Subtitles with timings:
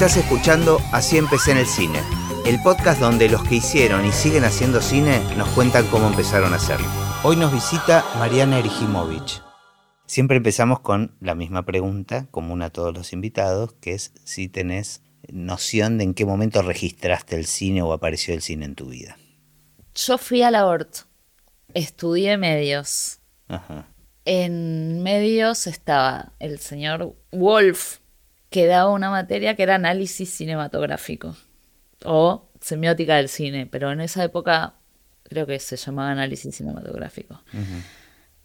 [0.00, 2.00] Estás escuchando Así empecé en el cine,
[2.46, 6.56] el podcast donde los que hicieron y siguen haciendo cine nos cuentan cómo empezaron a
[6.56, 6.86] hacerlo.
[7.22, 9.42] Hoy nos visita Mariana Ergimovich.
[10.06, 15.02] Siempre empezamos con la misma pregunta, común a todos los invitados, que es si tenés
[15.30, 19.18] noción de en qué momento registraste el cine o apareció el cine en tu vida.
[19.94, 21.00] Yo fui al aborto,
[21.74, 23.18] estudié medios.
[23.48, 23.86] Ajá.
[24.24, 27.98] En medios estaba el señor Wolf,
[28.50, 31.36] que daba una materia que era análisis cinematográfico
[32.04, 34.74] o semiótica del cine, pero en esa época
[35.22, 37.40] creo que se llamaba análisis cinematográfico.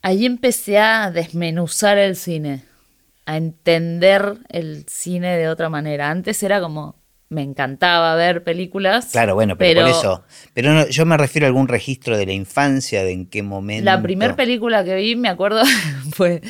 [0.01, 2.63] Allí empecé a desmenuzar el cine,
[3.25, 6.11] a entender el cine de otra manera.
[6.11, 9.07] Antes era como, me encantaba ver películas.
[9.11, 10.23] Claro, bueno, pero, por eso.
[10.53, 13.85] Pero no, yo me refiero a algún registro de la infancia, de en qué momento.
[13.85, 15.63] La primera película que vi, me acuerdo,
[16.11, 16.41] fue.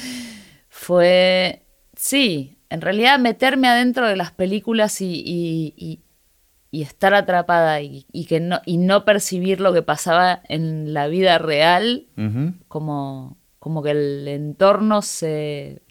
[0.67, 1.63] Fue.
[1.95, 5.99] Sí, en realidad meterme adentro de las películas y, y- y-
[6.71, 11.37] y estar atrapada y, que no, y no percibir lo que pasaba en la vida
[11.37, 12.07] real
[12.67, 15.81] como, como que el entorno se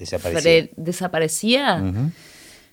[0.77, 1.83] Desaparecía.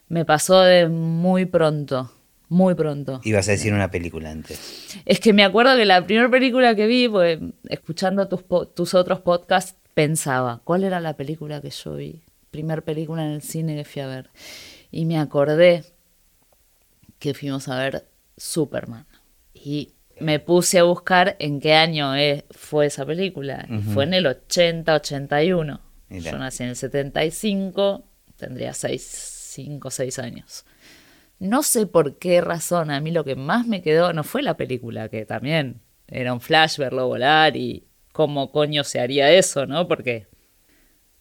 [0.09, 2.12] me pasó de muy pronto,
[2.50, 3.22] muy pronto.
[3.23, 5.00] Ibas a decir una película antes.
[5.06, 8.44] Es que me acuerdo que la primera película que vi, pues, escuchando tus,
[8.75, 12.22] tus otros podcasts, pensaba, ¿cuál era la película que yo vi?
[12.52, 14.30] Primer película en el cine que fui a ver.
[14.92, 15.84] Y me acordé
[17.20, 19.08] que fuimos a ver Superman.
[19.54, 23.66] Y me puse a buscar en qué año eh, fue esa película.
[23.70, 25.82] Y fue en el 80, 81.
[26.10, 26.32] Mira.
[26.32, 28.04] Yo nací en el 75,
[28.36, 30.66] tendría 6, 5, 6 años.
[31.40, 34.58] No sé por qué razón, a mí lo que más me quedó no fue la
[34.58, 39.88] película, que también era un flash verlo volar y cómo coño se haría eso, ¿no?
[39.88, 40.28] Porque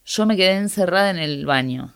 [0.05, 1.95] yo me quedé encerrada en el baño.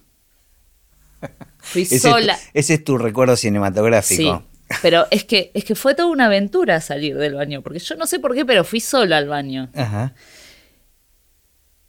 [1.59, 2.35] Fui Ese, sola.
[2.35, 4.45] Es tu, ese es tu recuerdo cinematográfico.
[4.69, 7.95] Sí, pero es que, es que fue toda una aventura salir del baño, porque yo
[7.97, 9.71] no sé por qué, pero fui sola al baño.
[9.75, 10.15] Ajá.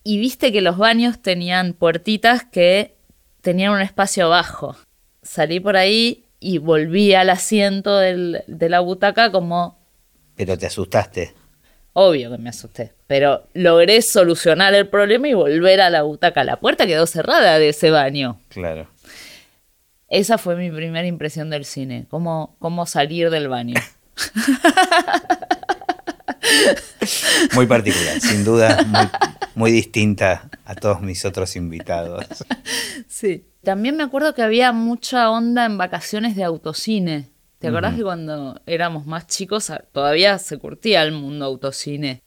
[0.04, 2.96] Y viste que los baños tenían puertitas que
[3.42, 4.78] tenían un espacio abajo.
[5.24, 9.80] Salí por ahí y volví al asiento del- de la butaca como
[10.36, 11.34] Pero te asustaste.
[11.96, 12.94] Obvio que me asusté.
[13.08, 16.44] Pero logré solucionar el problema y volver a la butaca.
[16.44, 18.40] La puerta quedó cerrada de ese baño.
[18.50, 18.88] Claro.
[20.08, 22.06] Esa fue mi primera impresión del cine.
[22.10, 23.76] Cómo, cómo salir del baño.
[27.56, 29.08] Muy particular, sin duda, muy,
[29.56, 32.26] muy distinta a todos mis otros invitados.
[33.08, 33.46] Sí.
[33.64, 37.30] También me acuerdo que había mucha onda en vacaciones de autocine.
[37.66, 42.22] ¿Te acordás que cuando éramos más chicos todavía se curtía el mundo autocine?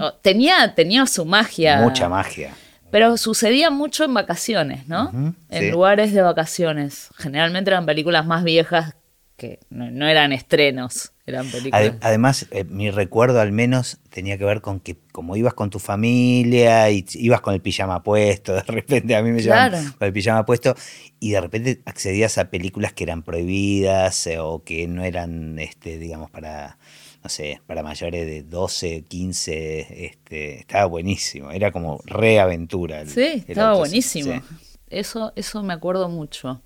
[0.00, 1.80] O- tenía, tenía su magia.
[1.80, 2.54] Mucha magia.
[2.90, 5.10] Pero sucedía mucho en vacaciones, ¿no?
[5.50, 5.70] En sí.
[5.72, 7.08] lugares de vacaciones.
[7.16, 8.94] Generalmente eran películas más viejas
[9.36, 11.82] que no, no eran estrenos, eran películas.
[11.82, 15.70] Ade- además, eh, mi recuerdo al menos tenía que ver con que como ibas con
[15.70, 19.94] tu familia y ibas con el pijama puesto, de repente a mí me llevaban Claro.
[19.98, 20.74] con el pijama puesto
[21.20, 25.98] y de repente accedías a películas que eran prohibidas eh, o que no eran, este,
[25.98, 26.78] digamos, para,
[27.22, 33.00] no sé, para mayores de 12, 15, este, estaba buenísimo, era como reaventura.
[33.00, 34.40] el- sí, estaba buenísimo.
[34.48, 34.54] sí.
[34.90, 36.62] Eso, eso me acuerdo mucho.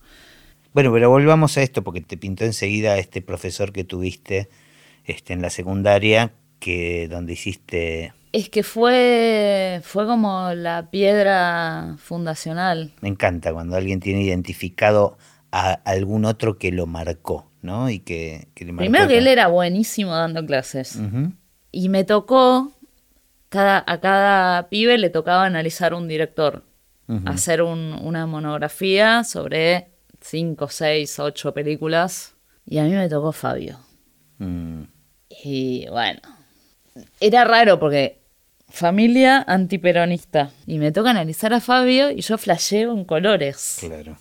[0.78, 4.48] Bueno, pero volvamos a esto, porque te pintó enseguida este profesor que tuviste
[5.06, 6.30] este, en la secundaria,
[6.60, 12.92] que donde hiciste, Es que fue, fue como la piedra fundacional.
[13.00, 15.18] me encanta cuando alguien tiene identificado
[15.50, 17.90] a algún otro que lo marcó, ¿no?
[17.90, 20.96] Y que, que le marcó Primero que él era buenísimo dando clases.
[21.72, 22.70] Y me tocó,
[23.48, 26.62] cada, a cada pibe le tocaba analizar un director,
[27.24, 29.88] hacer un- una monografía sobre
[30.28, 32.34] cinco, seis, ocho películas.
[32.66, 33.78] Y a mí me tocó Fabio.
[34.38, 34.82] Mm,
[35.44, 36.20] Y bueno,
[37.20, 38.20] era raro porque
[38.68, 40.50] familia antiperonista.
[40.66, 43.78] Y me toca analizar a Fabio y yo flasheo en colores.
[43.80, 44.18] claro.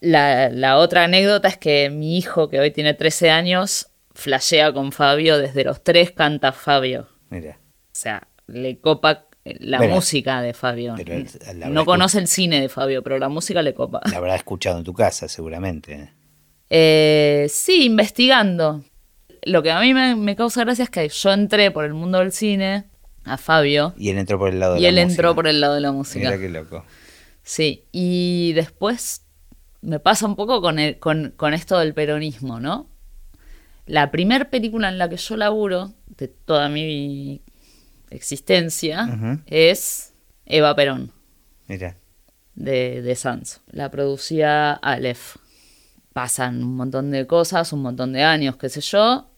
[0.00, 4.92] La, la otra anécdota es que mi hijo, que hoy tiene 13 años, flashea con
[4.92, 7.08] Fabio desde los tres, canta Fabio.
[7.30, 7.58] Mira.
[7.60, 9.26] O sea, le copa
[9.60, 10.94] la Bueno, música de Fabio.
[10.96, 11.26] él-
[11.70, 14.00] no conoce el cine de Fabio, pero la música le copa.
[14.10, 16.10] La habrá escuchado en tu casa, seguramente.
[16.70, 18.84] Eh, sí, investigando.
[19.44, 22.18] Lo que a mí me, me causa gracia es que yo entré por el mundo
[22.18, 22.84] del cine
[23.24, 25.10] a Fabio Y él entró por el lado de y la él música.
[25.12, 26.30] entró por el lado de la música.
[26.30, 26.84] Mira qué loco.
[27.42, 29.22] Sí, y después
[29.80, 32.88] me pasa un poco con, el- con, con esto del peronismo, ¿no?
[33.86, 37.40] La primer película en la que yo laburo, de toda mi
[38.10, 40.14] existencia, es
[40.46, 41.12] Eva Perón,
[41.66, 41.96] Mira.
[42.54, 43.60] de, de Sanz.
[43.70, 45.36] La producía Aleph.
[46.12, 49.30] pasan un montón de cosas, un montón de años, qué sé yo.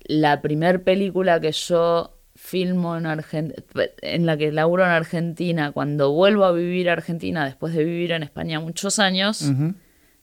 [0.00, 3.62] La primer película que yo filmo en Argentina,
[4.00, 8.12] en la que laburo en Argentina, cuando vuelvo a vivir a Argentina después de vivir
[8.12, 9.44] en España muchos años,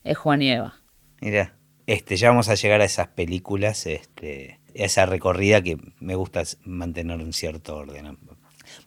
[0.04, 0.76] es Juan y Eva.
[1.22, 1.56] Mira,
[1.88, 7.22] este, ya vamos a llegar a esas películas, este, esa recorrida que me gusta mantener
[7.22, 8.18] en cierto orden.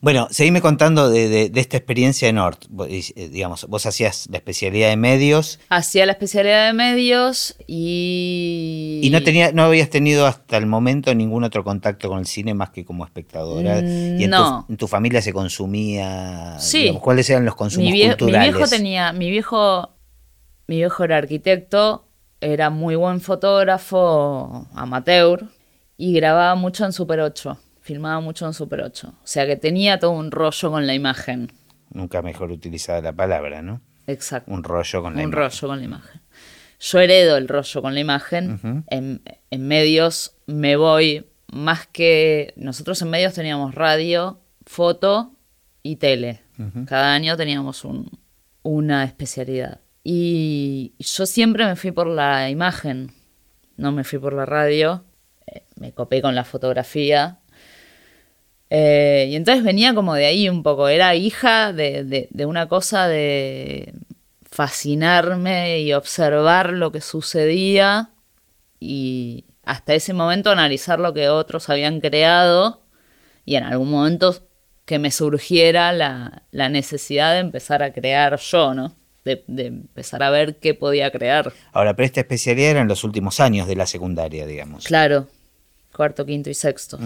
[0.00, 2.58] Bueno, seguime contando de, esta experiencia en Nord.
[2.88, 5.58] Eh, digamos, vos hacías la especialidad de medios.
[5.68, 9.00] Hacía la especialidad de medios y.
[9.02, 12.54] Y no tenía, no habías tenido hasta el momento ningún otro contacto con el cine
[12.54, 13.80] más que como espectadora.
[13.80, 14.66] y en, no.
[14.66, 16.56] tu, en tu familia se consumía.
[16.60, 16.96] Sí.
[17.00, 18.52] ¿Cuáles eran los consumos mi culturales?
[18.52, 19.12] Mi viejo tenía.
[19.12, 19.94] Mi viejo.
[20.68, 22.04] Mi viejo era arquitecto,
[22.42, 25.48] era muy buen fotógrafo, amateur,
[25.98, 27.58] y grababa mucho en Super 8
[27.88, 29.08] filmaba mucho en Super 8.
[29.08, 31.50] O sea que tenía todo un rollo con la imagen.
[31.90, 33.80] Nunca mejor utilizada la palabra, ¿no?
[34.06, 34.52] Exacto.
[34.52, 35.42] Un rollo con la un imagen.
[35.42, 36.20] Un rollo con la imagen.
[36.80, 38.84] Yo heredo el rollo con la imagen.
[38.90, 42.52] en, medios me voy más que...
[42.56, 45.32] Nosotros en medios teníamos radio, foto
[45.82, 46.42] y tele.
[46.86, 48.10] Cada año teníamos un,
[48.62, 49.80] una especialidad.
[50.04, 53.12] Y yo siempre me fui por la imagen,
[53.76, 55.04] no me fui por la radio.
[55.78, 57.38] Me copé con la fotografía
[58.70, 63.94] eh, y entonces venía como de ahí un poco, era hija de, una cosa de
[64.50, 68.10] fascinarme y observar lo que sucedía
[68.78, 72.82] y hasta ese momento analizar lo que otros habían creado
[73.44, 74.36] y en algún momento
[74.84, 78.94] que me surgiera la, necesidad de empezar a crear yo, ¿no?
[79.24, 81.52] De, de, empezar a ver qué podía crear.
[81.72, 84.86] Ahora, pero esta especialidad era en los últimos años de la secundaria, digamos.
[84.86, 85.28] Claro,
[85.98, 86.96] cuarto, quinto y sexto.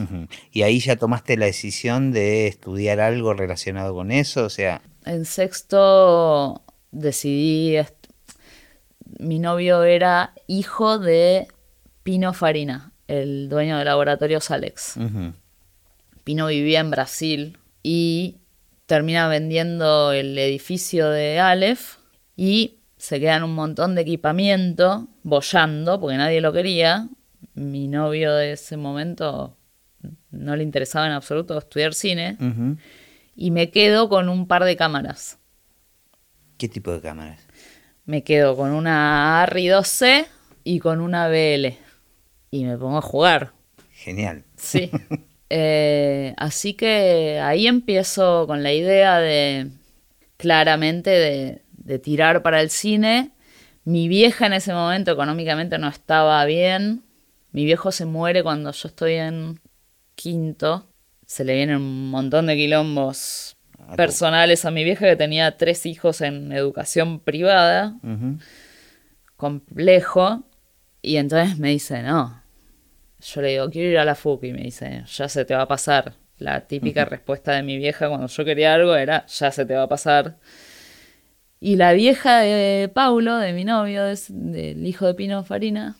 [0.52, 4.82] Y ahí ya tomaste la decisión de estudiar algo relacionado con eso, o sea...
[5.06, 7.78] En sexto decidí...
[9.18, 11.48] Mi novio era hijo de
[12.02, 14.96] Pino Farina, el dueño de laboratorios Alex.
[16.24, 18.36] Pino vivía en Brasil y
[18.84, 21.96] termina vendiendo el edificio de Aleph
[22.36, 27.08] y se quedan un montón de equipamiento bollando porque nadie lo quería
[27.54, 29.56] mi novio de ese momento
[30.30, 32.36] no le interesaba en absoluto estudiar cine
[33.36, 35.38] y me quedo con un par de cámaras.
[36.58, 37.40] ¿Qué tipo de cámaras?
[38.04, 40.26] Me quedo con una ARRI 2C
[40.64, 41.76] y con una BL
[42.50, 43.52] y me pongo a jugar.
[43.92, 44.44] Genial.
[44.56, 44.90] Sí.
[45.54, 49.68] Eh, así que ahí empiezo con la idea de
[50.38, 53.32] claramente de, de tirar para el cine.
[53.84, 57.02] Mi vieja en ese momento económicamente no estaba bien
[57.52, 59.60] mi viejo se muere cuando yo estoy en
[60.14, 60.86] quinto.
[61.26, 63.56] Se le vienen un montón de quilombos
[63.96, 67.96] personales a mi vieja que tenía tres hijos en educación privada.
[69.36, 70.44] Complejo.
[71.02, 72.42] Y entonces me dice, no.
[73.20, 74.44] Yo le digo, quiero ir a la FUC.
[74.44, 76.14] Y me dice, ya se te va a pasar.
[76.38, 79.84] La típica respuesta de mi vieja cuando yo quería algo era, ya se te va
[79.84, 80.38] a pasar.
[81.60, 85.96] Y la vieja de Paulo, de mi novio, del hijo de Pino Farina,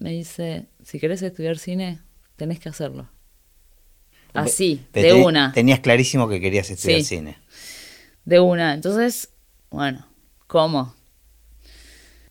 [0.00, 2.00] me dice, si querés estudiar cine,
[2.36, 3.08] tenés que hacerlo.
[4.32, 5.52] Así, de una.
[5.52, 7.38] Tenías clarísimo que querías estudiar cine.
[8.24, 8.72] De una.
[8.74, 9.30] Entonces,
[9.70, 10.06] bueno,
[10.46, 10.94] ¿cómo?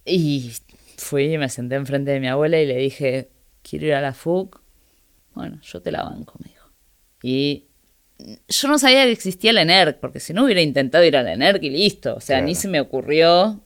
[0.03, 0.51] Y
[0.97, 3.29] fui y me senté enfrente de mi abuela y le dije,
[3.61, 4.59] quiero ir a la FUC.
[5.35, 6.69] Bueno, yo te la banco, me dijo.
[7.21, 7.67] Y
[8.47, 11.33] yo no sabía que existía la ENERC, porque si no hubiera intentado ir a la
[11.33, 12.15] ENERC y listo.
[12.15, 13.61] O sea, ni se me ocurrió,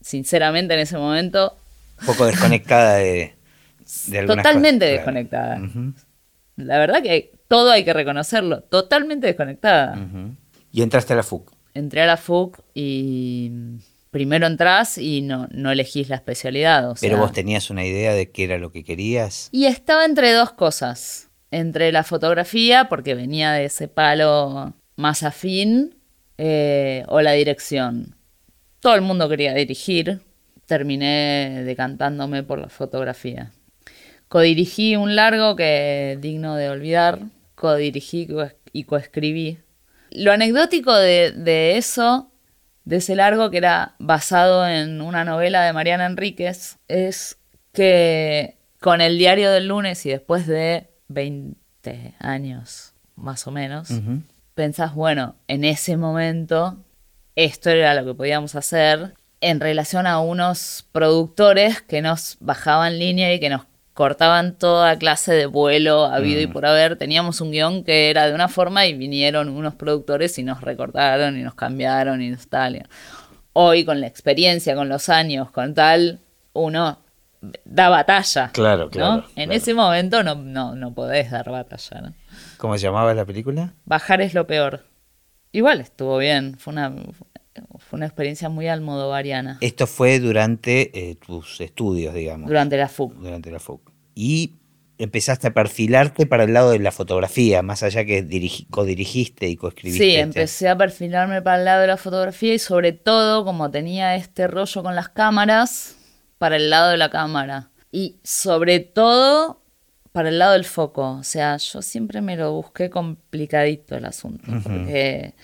[0.00, 1.56] sinceramente, en ese momento,
[2.00, 3.34] un poco desconectada de,
[4.06, 5.60] de Totalmente desconectada.
[6.56, 9.98] La verdad que todo hay que reconocerlo, totalmente desconectada.
[10.72, 11.52] ¿Y entraste a la FUC?
[11.74, 13.52] Entré a la FUC y
[14.10, 16.96] primero entras y no, no elegís la especialidad.
[17.00, 19.48] Pero vos tenías una idea de qué era lo que querías.
[19.52, 21.28] Y estaba entre dos cosas.
[21.50, 25.94] Entre la fotografía, porque venía de ese palo más afín,
[26.38, 28.16] eh, o la dirección.
[28.80, 30.20] Todo el mundo quería dirigir,
[30.66, 33.52] terminé decantándome por la fotografía.
[34.28, 37.20] Codirigí un largo que digno de olvidar,
[37.54, 38.28] codirigí
[38.72, 39.58] y coescribí.
[40.10, 42.30] Lo anecdótico de, eso,
[42.84, 47.38] de ese largo que era basado en una novela de Mariana Enríquez, es
[47.72, 53.90] que con el diario del lunes y después de 20 años más o menos,
[54.54, 56.84] pensás, bueno, en ese momento
[57.36, 63.32] esto era lo que podíamos hacer en relación a unos productores que nos bajaban línea
[63.34, 63.62] y que nos
[63.96, 66.52] cortaban toda clase de vuelo habido y mm.
[66.52, 66.96] por haber.
[66.96, 71.38] Teníamos un guion que era de una forma y vinieron unos productores y nos recortaron
[71.38, 72.86] y nos cambiaron y tal.
[73.54, 76.20] Hoy con la experiencia, con los años, con tal,
[76.52, 76.98] uno
[77.64, 78.50] da batalla.
[78.52, 78.90] Claro, ¿no?
[78.90, 79.52] claro, En claro.
[79.52, 82.14] ese momento no, no, no podés dar batalla, ¿no?
[82.58, 83.72] ¿Cómo se llamaba la película?
[83.84, 84.84] Bajar es lo peor.
[85.52, 86.92] Igual estuvo bien, fue una,
[87.78, 93.14] fue una experiencia muy almodovariana Esto fue durante eh, tus estudios, digamos, durante la FUC.
[93.14, 93.80] durante la FUC.
[94.14, 94.54] Y
[94.98, 99.56] empezaste a perfilarte para el lado de la fotografía, más allá que dirigi- codirigiste y
[99.56, 100.04] coescribiste.
[100.04, 104.16] Sí, empecé a perfilarme para el lado de la fotografía y sobre todo, como tenía
[104.16, 105.96] este rollo con las cámaras,
[106.38, 107.70] para el lado de la cámara.
[107.92, 109.60] Y sobre todo
[110.12, 111.10] para el lado del foco.
[111.18, 114.50] O sea, yo siempre me lo busqué complicadito el asunto.
[114.62, 115.34] Porque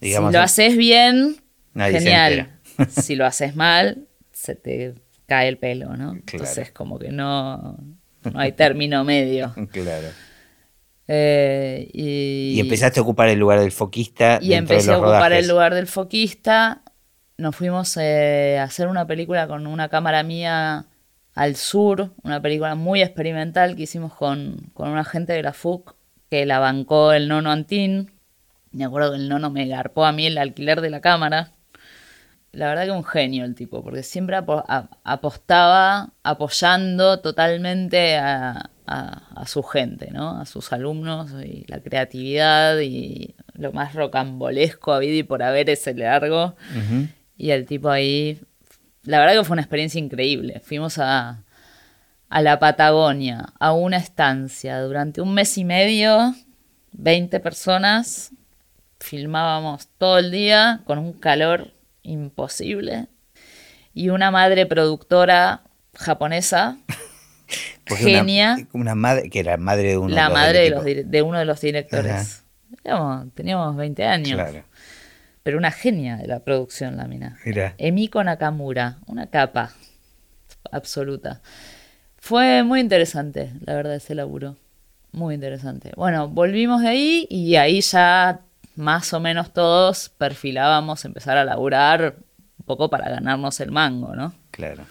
[0.00, 1.36] Digamos, si lo haces bien,
[1.74, 2.60] Nadie se genial.
[2.88, 4.94] si lo haces mal, se te
[5.26, 6.12] cae el pelo, ¿no?
[6.12, 6.22] Claro.
[6.32, 7.78] Entonces, como que no,
[8.24, 9.54] no hay término medio.
[9.72, 10.08] Claro.
[11.12, 14.38] Eh, y, Y empezaste a ocupar el lugar del foquista.
[14.40, 15.44] y de empecé a ocupar rodajes.
[15.44, 16.82] el lugar del foquista.
[17.36, 20.86] Nos fuimos eh, a hacer una película con una cámara mía
[21.34, 25.96] al sur, una película muy experimental que hicimos con, con un agente de la FUC
[26.30, 28.12] que la bancó el nono Antín.
[28.72, 31.52] Me acuerdo que el nono me garpó a mí el alquiler de la cámara.
[32.52, 34.36] La verdad que un genio el tipo, porque siempre
[35.04, 40.40] apostaba apoyando totalmente a, a- a su gente, ¿no?
[40.40, 45.94] A sus alumnos y la creatividad y lo más rocambolesco habido y por haber ese
[45.94, 46.56] largo.
[47.36, 48.40] Y el tipo ahí,
[49.04, 50.60] la verdad que fue una experiencia increíble.
[50.64, 51.42] Fuimos a,
[52.28, 56.34] a la Patagonia, a una estancia, durante un mes y medio,
[56.92, 58.32] 20 personas,
[59.00, 63.06] filmábamos todo el día con un calor imposible
[63.94, 65.62] y una madre productora
[65.94, 66.78] japonesa,
[67.90, 71.22] una- genia, Una, madre, que era madre de uno la los madre de, los de
[71.22, 72.44] uno de los directores.
[72.82, 74.64] Teníamos, teníamos 20 años, Claro.
[75.42, 77.36] pero una genia de la producción, la mina.
[77.44, 77.74] Mira.
[77.78, 79.72] Emiko Nakamura, una capa
[80.70, 81.40] absoluta.
[82.18, 84.56] Fue muy interesante, la verdad, ese laburo.
[85.12, 85.90] Muy interesante.
[85.96, 88.40] Bueno, volvimos de ahí y ahí ya
[88.80, 92.16] más o menos todos perfilábamos empezar a laburar
[92.58, 94.34] un poco para ganarnos el mango, ¿no?
[94.50, 94.84] Claro.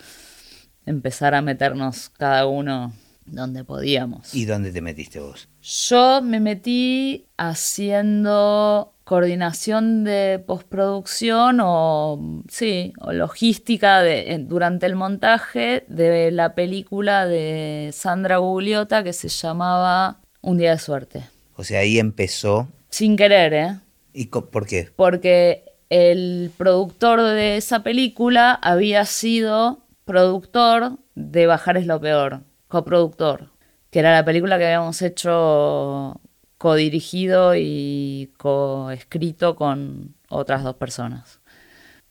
[0.86, 2.93] Empezar a meternos cada uno
[3.25, 4.34] donde podíamos.
[4.34, 5.48] ¿Y dónde te metiste vos?
[5.62, 15.84] Yo me metí haciendo coordinación de postproducción o sí, o logística de, durante el montaje
[15.88, 21.24] de la película de Sandra Gugliotta que se llamaba Un día de suerte.
[21.55, 22.67] O sea, ahí empezó.
[22.89, 23.75] Sin querer, ¿eh?
[24.13, 24.89] ¿Y por qué?
[24.96, 33.51] Porque el productor de esa película había sido productor de Bajar es lo peor, coproductor,
[33.91, 36.19] que era la película que habíamos hecho
[36.58, 41.39] codirigido y coescrito con otras dos personas.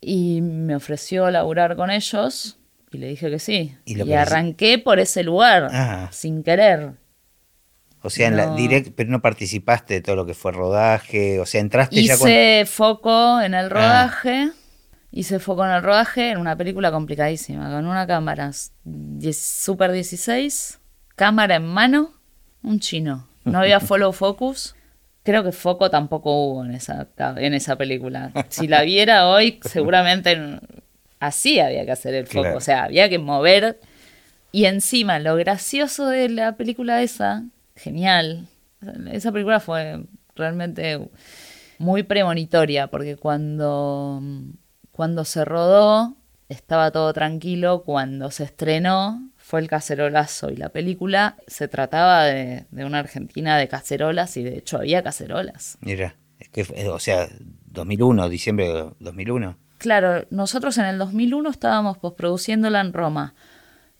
[0.00, 2.56] Y me ofreció laburar con ellos
[2.90, 3.76] y le dije que sí.
[3.85, 6.08] Y arranqué por ese lugar, Ah.
[6.12, 6.92] sin querer.
[8.02, 11.40] O sea, en la direct, pero no participaste de todo lo que fue rodaje.
[11.40, 12.28] O sea, entraste ya con.
[12.28, 13.61] Hice foco en Ah.
[13.61, 14.50] el rodaje.
[15.11, 18.52] Hice foco en el rodaje en una película complicadísima, con una cámara
[19.33, 20.78] Super 16,
[21.17, 22.12] cámara en mano,
[22.62, 23.26] un chino.
[23.45, 24.75] No había follow focus.
[25.25, 28.33] Creo que foco tampoco hubo en esa, en esa película.
[28.49, 30.38] Si la viera hoy, seguramente
[31.21, 32.43] así había que hacer el foco.
[32.43, 32.57] Claro.
[32.57, 33.81] O sea, había que mover.
[34.52, 37.45] Y encima, lo gracioso de la película esa,
[37.78, 38.47] genial.
[39.11, 40.04] Esa película fue
[40.35, 41.11] realmente
[41.78, 44.23] muy premonitoria, porque cuando,
[44.92, 46.16] cuando se rodó
[46.49, 52.66] estaba todo tranquilo, cuando se estrenó fue el cacerolazo y la película se trataba de,
[52.70, 55.78] de una Argentina de cacerolas y de hecho había cacerolas.
[55.80, 57.28] Mira, es que, o sea,
[57.66, 59.56] 2001, diciembre de 2001.
[59.78, 63.35] Claro, nosotros en el 2001 estábamos posproduciéndola en Roma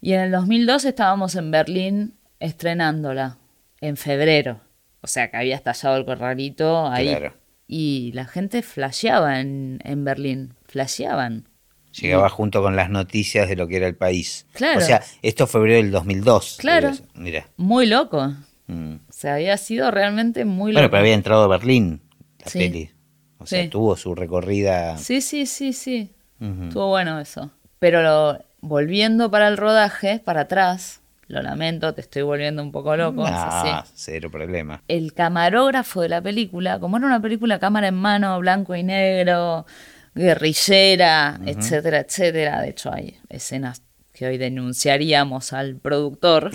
[0.00, 3.38] y en el 2002 estábamos en Berlín estrenándola
[3.80, 4.61] en febrero.
[5.00, 7.08] O sea que había estallado el corralito ahí.
[7.08, 7.35] Claro.
[7.66, 11.49] Y la gente flasheaba en, en Berlín, flasheaban.
[11.92, 14.47] Llegaba junto con las noticias de lo que era el país.
[14.52, 14.78] Claro.
[14.78, 16.56] O sea, esto fue febrero del 2002.
[16.61, 16.92] Claro.
[17.14, 17.49] Mira.
[17.56, 18.35] Muy loco.
[18.66, 18.94] Mm.
[19.08, 20.90] O sea, había sido realmente muy Bueno, loco.
[20.92, 22.00] pero había entrado a Berlín
[22.44, 22.58] la Sí.
[22.58, 22.90] peli.
[23.38, 23.68] O sea, Sí.
[23.68, 24.97] tuvo su recorrida.
[24.99, 26.11] Sí, sí, sí, sí.
[26.40, 26.64] Ujú.
[26.64, 27.50] Estuvo bueno eso.
[27.78, 32.97] Pero lo- volviendo para el rodaje, para atrás, lo lamento, te estoy volviendo un poco
[32.97, 33.23] loco.
[33.26, 34.82] Ah, cero problema.
[34.88, 39.66] el camarógrafo de la película, como era una película cámara en mano, blanco y negro,
[40.14, 42.62] guerrillera, etcétera, etcétera.
[42.62, 43.82] De hecho, hay escenas
[44.12, 46.50] que hoy denunciaríamos al productor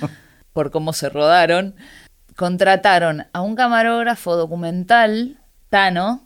[0.52, 1.76] por cómo se rodaron.
[2.34, 5.38] Contrataron a un camarógrafo documental,
[5.70, 6.25] Tano,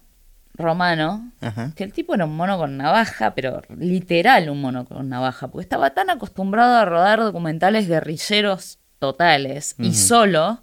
[0.60, 1.72] Romano, Ajá.
[1.74, 5.62] que el tipo era un mono con navaja, pero literal un mono con navaja, porque
[5.64, 10.62] estaba tan acostumbrado a rodar documentales guerrilleros totales y solo,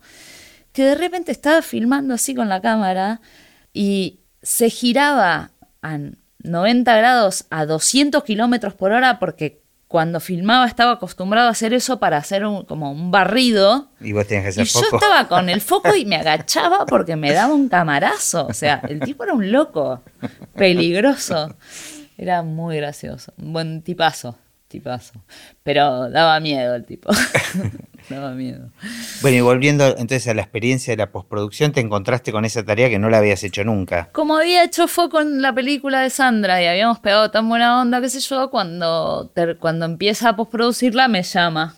[0.72, 3.20] que de repente estaba filmando así con la cámara
[3.74, 5.52] y se giraba
[5.82, 5.98] a
[6.44, 11.98] 90 grados a 200 kilómetros por hora porque cuando filmaba estaba acostumbrado a hacer eso
[12.00, 13.90] para hacer un- como un barrido.
[14.02, 14.98] Y vos tenías que Y hacer yo foco.
[14.98, 18.48] estaba con el foco y me agachaba porque me daba un camarazo.
[18.48, 20.04] O sea, el tipo era un loco,
[20.56, 21.56] peligroso.
[22.18, 23.32] Era muy gracioso.
[23.38, 25.24] Un buen tipazo, tipazo.
[25.64, 27.10] Pero daba miedo el tipo.
[28.16, 28.70] daba miedo.
[29.22, 32.90] Bueno, y volviendo entonces a la experiencia de la postproducción, te encontraste con esa tarea
[32.90, 34.10] que no la habías hecho nunca.
[34.14, 38.00] Como había hecho foco en la película de Sandra y habíamos pegado tan buena onda,
[38.02, 41.76] qué sé yo, cuando, cuando empieza a postproducirla me llama.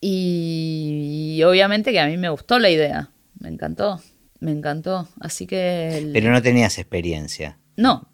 [0.00, 3.10] Y, y obviamente que a mí me gustó la idea.
[3.40, 4.00] Me encantó.
[4.40, 5.08] Me encantó.
[5.20, 5.98] Así que...
[5.98, 8.08] el- Pero no tenías experiencia No,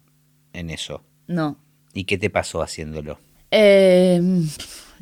[0.53, 1.03] en eso.
[1.27, 1.57] no.
[1.93, 3.19] ¿Y qué te pasó haciéndolo?
[3.51, 4.19] Eh,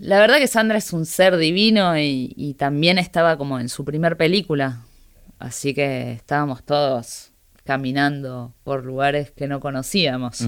[0.04, 3.86] la verdad que Sandra es un ser divino y, y también estaba como en su
[3.86, 4.82] primer película.
[5.40, 7.32] Así que estábamos todos
[7.64, 10.42] caminando por lugares que no conocíamos.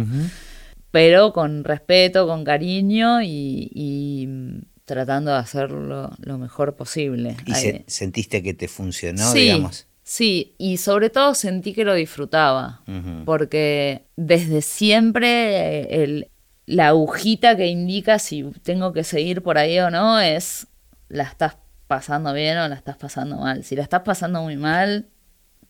[0.92, 7.36] Pero con respeto, con cariño y, y, mm, tratando de hacerlo lo mejor posible.
[7.46, 9.88] ¿Y se- sentiste que te funcionó, sí, digamos?
[10.04, 12.82] sí, y sobre todo sentí que lo disfrutaba,
[13.26, 16.30] porque desde siempre el,
[16.66, 20.68] la agujita que indica si tengo que seguir por ahí o no es
[21.10, 21.58] la estás
[21.88, 23.64] pasando bien o la estás pasando mal.
[23.64, 25.08] Si la estás pasando muy mal,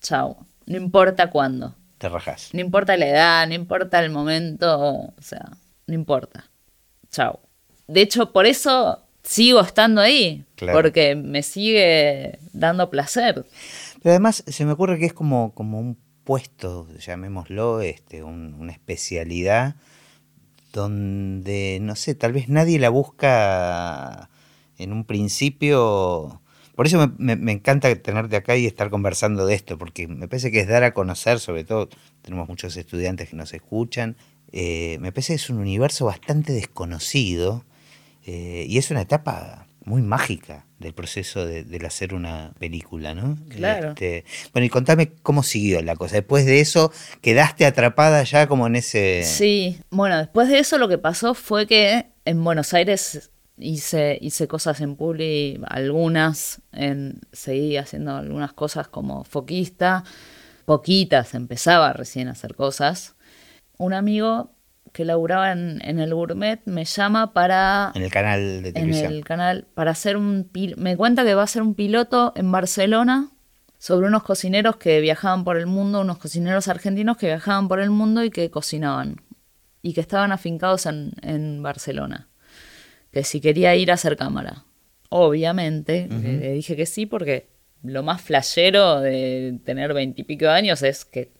[0.01, 0.45] chao.
[0.65, 2.49] No importa cuándo, Te rajás.
[2.53, 5.45] no importa la edad, no importa el momento, o sea,
[5.87, 6.49] no importa.
[7.11, 7.39] Chao.
[7.87, 10.77] De hecho, por eso sigo estando ahí, Claro.
[10.79, 13.45] porque me sigue dando placer.
[14.01, 18.71] Pero además se me ocurre que es como, como un puesto, llamémoslo, este, un- una
[18.71, 19.75] especialidad
[20.75, 24.29] donde, no sé, tal vez nadie la busca
[24.77, 26.41] en un principio.
[26.75, 30.59] Por eso me, encanta tenerte acá y estar conversando de esto, porque me parece que
[30.59, 31.87] es dar a conocer, sobre todo
[32.21, 34.17] tenemos muchos estudiantes que nos escuchan,
[34.51, 37.63] eh, me parece que es un universo bastante desconocido
[38.25, 43.37] eh, y es una etapa muy mágica del proceso de, del hacer una película, ¿no?
[43.49, 43.89] Claro.
[43.89, 46.15] Este, bueno, y contame cómo siguió la cosa.
[46.15, 49.23] Después de eso, quedaste atrapada ya como en ese...
[49.23, 54.47] Sí, bueno, después de eso lo que pasó fue que en Buenos Aires hice, hice
[54.47, 60.03] cosas en Publi, algunas, en, seguí haciendo algunas cosas como foquista,
[60.65, 63.15] poquitas, empezaba recién a hacer cosas.
[63.77, 64.54] Un amigo
[64.95, 69.11] que laburaba en, en el Gourmet me llama para En el canal de en televisión.
[69.11, 73.29] el canal para hacer un me cuenta que va a hacer un piloto en Barcelona
[73.77, 77.89] sobre unos cocineros que viajaban por el mundo, unos cocineros argentinos que viajaban por el
[77.89, 79.17] mundo y que cocinaban
[79.81, 82.29] y que estaban afincados en, en Barcelona.
[83.11, 84.63] Que si quería ir a hacer cámara.
[85.09, 87.49] Obviamente, le- le dije que sí porque
[87.83, 91.31] lo más flashero de tener veintipico años es que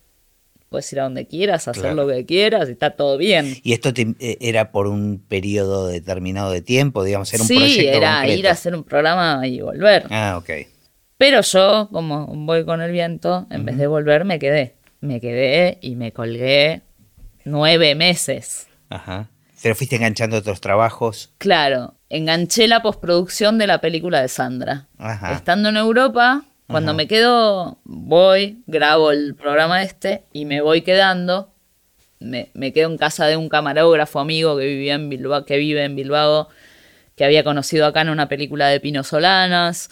[0.70, 1.96] puedes ir a donde quieras, hacer Claro.
[1.96, 3.56] lo que quieras y está todo bien.
[3.64, 7.04] ¿Y esto te- eh, era por un periodo determinado de tiempo?
[7.04, 8.40] Digamos, era un sí, proyecto era concreto?
[8.40, 10.06] ir a hacer un programa y volver.
[10.10, 10.50] Ah, ok.
[11.18, 14.76] Pero yo, como voy con el viento, en vez de volver me quedé.
[15.02, 16.82] Me quedé y me colgué
[17.46, 18.68] nueve meses.
[18.90, 19.30] Ajá.
[19.62, 21.32] Pero fuiste enganchando otros trabajos.
[21.38, 24.88] Claro, enganché la postproducción de la película de Sandra.
[24.98, 25.34] Ajá.
[25.34, 31.52] Estando en Europa, cuando me quedo, voy, grabo el programa este y me voy quedando.
[32.20, 35.84] Me, me quedo en casa de un camarógrafo amigo que vivía en Bilbao, que vive
[35.84, 36.48] en Bilbao,
[37.16, 39.90] que había conocido acá en una película de Pino Solanas.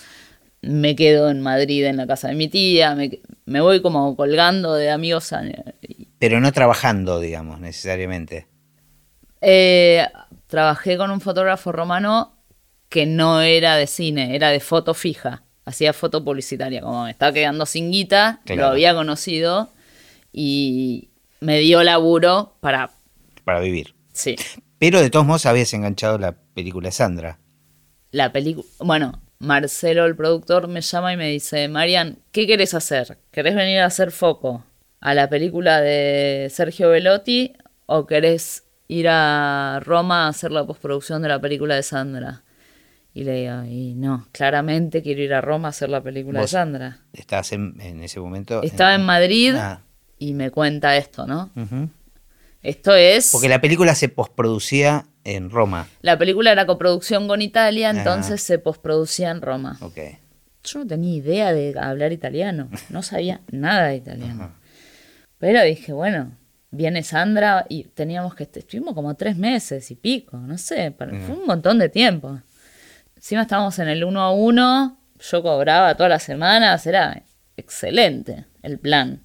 [0.61, 2.95] Me quedo en Madrid en la casa de mi tía.
[2.95, 5.33] Me, me voy como colgando de amigos.
[5.33, 5.43] a-
[6.19, 8.47] Pero no trabajando, digamos, necesariamente.
[9.41, 10.07] Eh,
[10.47, 12.37] trabajé con un fotógrafo romano
[12.89, 15.43] que no era de cine, era de foto fija.
[15.65, 16.81] Hacía foto publicitaria.
[16.81, 18.61] Como me estaba quedando sin guita, Claro.
[18.61, 19.69] lo había conocido
[20.31, 22.91] y me dio laburo para.
[23.43, 23.95] Para vivir.
[24.11, 24.35] Sí.
[24.79, 27.39] Pero de todos modos habías enganchado la película de Sandra.
[28.11, 28.65] La película.
[28.79, 33.17] Bueno, Marcelo, el productor, me llama y me dice: Marian, ¿qué querés hacer?
[33.31, 34.65] ¿Querés venir a hacer foco
[34.99, 37.53] a la película de Sergio Velotti
[37.85, 42.43] o querés ir a Roma a hacer la postproducción de la película de Sandra?
[43.13, 46.47] Y le digo: Y no, claramente quiero ir a Roma a hacer la película de
[46.47, 46.99] Sandra.
[47.13, 48.61] Estabas en, en ese momento.
[48.63, 49.81] Estaba en Madrid Ah,
[50.17, 51.51] y me cuenta esto, ¿no?
[52.61, 53.31] Esto es.
[53.31, 55.87] Porque la película se posproducía en Roma.
[56.01, 57.97] La película era coproducción con Italia, Ah.
[57.97, 59.77] entonces se postproducía en Roma.
[59.81, 59.97] Ok.
[60.63, 64.51] Yo no tenía idea de hablar italiano, no sabía nada de italiano.
[65.37, 66.31] Pero dije, bueno,
[66.71, 71.45] viene Sandra y teníamos que, estuvimos como tres meses y pico, no sé, fue un
[71.45, 72.39] montón de tiempo.
[73.23, 77.23] Encima estábamos en el uno a uno, yo cobraba todas las semanas, era
[77.55, 79.21] excelente el plan.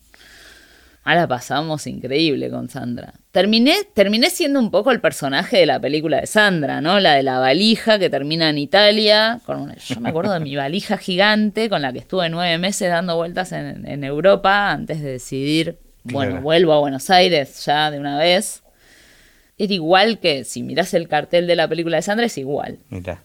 [1.03, 3.15] Ahora pasamos increíble con Sandra.
[3.33, 7.01] Terminé, terminé siendo un poco el personaje de la película de Sandra, ¿no?
[7.01, 9.41] La de la valija que termina en Italia.
[9.45, 13.17] Con yo me acuerdo de mi valija gigante con la que estuve nueve meses dando
[13.17, 18.63] vueltas en, Europa antes de decidir, bueno, vuelvo a Buenos Aires ya de una vez.
[19.57, 22.79] Era igual que si miras el cartel de la película de Sandra, es igual.
[22.91, 23.25] Mira.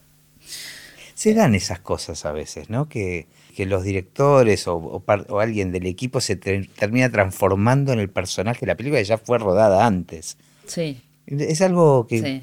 [1.23, 2.89] Se dan esas cosas a veces, ¿no?
[2.89, 5.03] Que que los directores o,
[5.39, 9.37] alguien del equipo se termina transformando en el personaje de la película que ya fue
[9.37, 10.37] rodada antes.
[10.65, 11.01] Sí.
[11.27, 12.41] Es algo que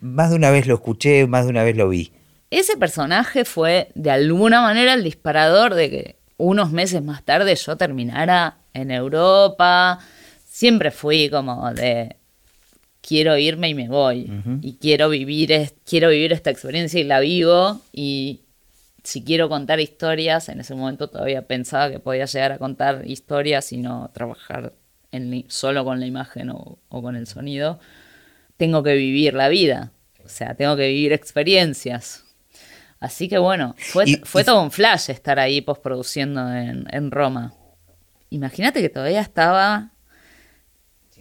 [0.00, 2.12] más de una vez lo escuché, más de una vez lo vi.
[2.50, 7.76] Ese personaje fue de alguna manera el disparador de que unos meses más tarde yo
[7.76, 10.00] terminara en Europa.
[10.44, 12.16] Siempre fui como de
[13.00, 14.30] quiero irme y me voy.
[14.62, 17.80] Y quiero vivir, quiero vivir esta experiencia y la vivo.
[17.92, 18.40] Y
[19.02, 23.72] si quiero contar historias, en ese momento todavía pensaba que podía llegar a contar historias
[23.72, 24.72] y no trabajar
[25.12, 27.80] en, solo con la imagen o, con el sonido,
[28.56, 29.92] tengo que vivir la vida,
[30.24, 32.24] o sea, tengo que vivir experiencias.
[33.00, 37.54] Así que bueno, fue, fue todo un flash estar ahí postproduciendo en, en Roma.
[38.28, 39.90] Imagínate que todavía estaba...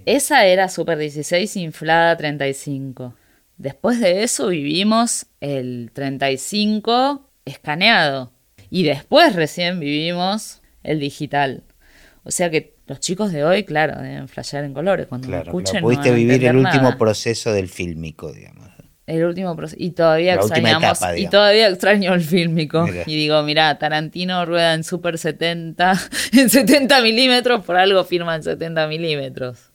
[0.05, 3.15] Esa era Super 16 inflada 35.
[3.57, 8.31] Después de eso vivimos el 35 escaneado.
[8.69, 11.63] Y después recién vivimos el digital.
[12.23, 15.07] O sea que los chicos de hoy, claro, deben flashear en colores.
[15.07, 18.69] Cuando claro, escuchen, pudiste vivir el último proceso del fílmico, digamos.
[19.05, 19.75] El último proceso.
[19.79, 20.99] Y todavía extrañamos.
[21.17, 22.85] y todavía extraño el fílmico.
[23.07, 25.93] Y digo, mira, Tarantino rueda en Super 70,
[26.33, 29.68] en 70 milímetros, por algo firma en 70 milímetros.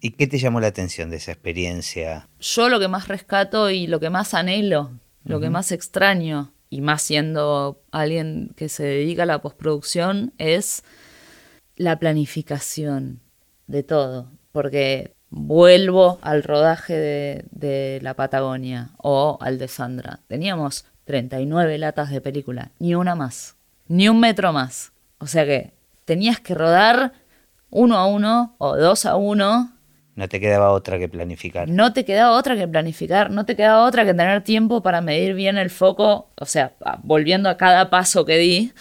[0.00, 2.28] ¿Y qué te llamó la atención de esa experiencia?
[2.40, 4.92] Yo lo que más rescato y lo que más anhelo,
[5.24, 10.84] lo que más extraño, y más siendo alguien que se dedica a la postproducción, es
[11.76, 13.20] la planificación
[13.66, 14.28] de todo.
[14.52, 20.20] Porque vuelvo al rodaje de, La Patagonia o al de Sandra.
[20.28, 23.56] Teníamos 39 latas de película, ni una más,
[23.88, 24.92] ni un metro más.
[25.18, 25.72] O sea que
[26.04, 27.12] tenías que rodar
[27.70, 29.72] uno a uno o dos a uno
[30.14, 31.68] no te quedaba otra que planificar.
[31.68, 35.34] No te quedaba otra que planificar, no te quedaba otra que tener tiempo para medir
[35.34, 38.72] bien el foco, o sea, volviendo a cada paso que di.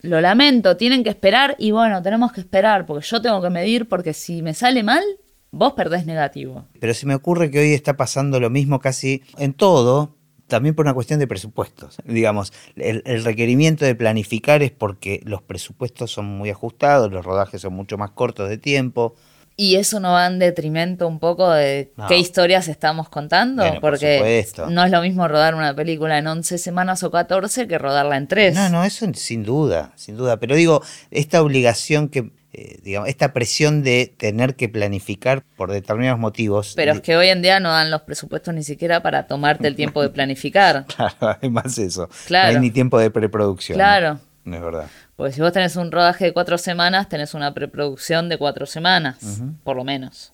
[0.00, 3.88] Lo lamento, tienen que esperar y bueno, tenemos que esperar porque yo tengo que medir
[3.88, 5.02] porque si me sale mal,
[5.50, 6.66] vos perdés negativo.
[6.78, 10.14] Pero se me ocurre que hoy está pasando lo mismo casi en todo,
[10.46, 11.96] también por una cuestión de presupuestos.
[12.04, 17.62] Digamos, el, el, requerimiento de planificar es porque los presupuestos son muy ajustados, los rodajes
[17.62, 19.14] son mucho más cortos de tiempo.
[19.56, 24.84] Y eso no va en detrimento un poco de qué historias estamos contando, porque no
[24.84, 28.54] es lo mismo rodar una película en 11 semanas o 14 que rodarla en 3.
[28.54, 30.38] No, no, eso sin duda, sin duda.
[30.38, 36.18] Pero digo, esta obligación que, eh, digamos, esta presión de tener que planificar por determinados
[36.18, 36.72] motivos.
[36.74, 39.76] Pero es que hoy en día no dan los presupuestos ni siquiera para tomarte el
[39.76, 40.84] tiempo de planificar.
[40.96, 42.08] claro, además eso.
[42.26, 42.52] Claro.
[42.52, 43.76] No hay ni tiempo de preproducción.
[43.76, 44.14] Claro.
[44.14, 44.88] No es verdad.
[45.16, 49.40] Porque si vos tenés un rodaje de cuatro semanas, tenés una preproducción de cuatro semanas,
[49.62, 50.32] por lo menos.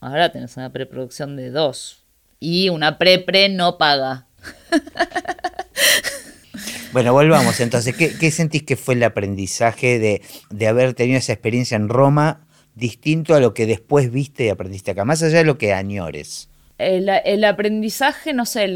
[0.00, 2.04] Ahora tenés una preproducción de dos.
[2.38, 4.26] Y una pre-pre no paga.
[6.92, 7.94] Bueno, volvamos entonces.
[7.94, 10.00] ¿Qué, sentís que fue el aprendizaje
[10.50, 14.90] de, haber tenido esa experiencia en Roma distinto a lo que después viste y aprendiste
[14.90, 15.04] acá?
[15.04, 16.48] Más allá de lo que añores.
[16.78, 18.66] El, aprendizaje, no sé,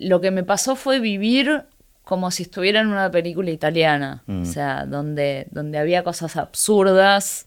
[0.00, 1.64] lo que me pasó fue vivir
[2.04, 4.44] como si estuviera en una película italiana, o mm.
[4.44, 7.46] sea, donde, donde había cosas absurdas,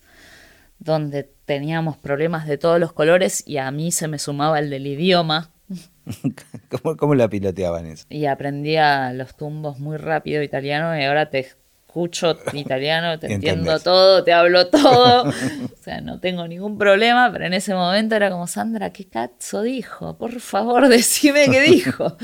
[0.80, 4.88] donde teníamos problemas de todos los colores y a mí se me sumaba el del
[4.88, 5.52] idioma.
[6.98, 8.06] ¿Cómo, la piloteaban eso?
[8.10, 14.24] Y aprendía los tumbos muy rápido italiano y ahora te escucho italiano, te entiendo todo,
[14.24, 15.30] te hablo todo.
[15.30, 19.62] o sea, no tengo ningún problema, pero en ese momento era como, Sandra, ¿qué cazzo
[19.62, 20.18] dijo?
[20.18, 22.18] Por favor, decime qué dijo.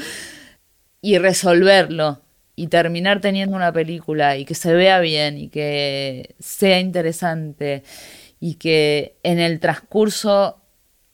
[1.04, 2.22] Y resolverlo
[2.56, 7.84] y terminar teniendo una película y que se vea bien y que sea interesante
[8.40, 10.62] y que en el transcurso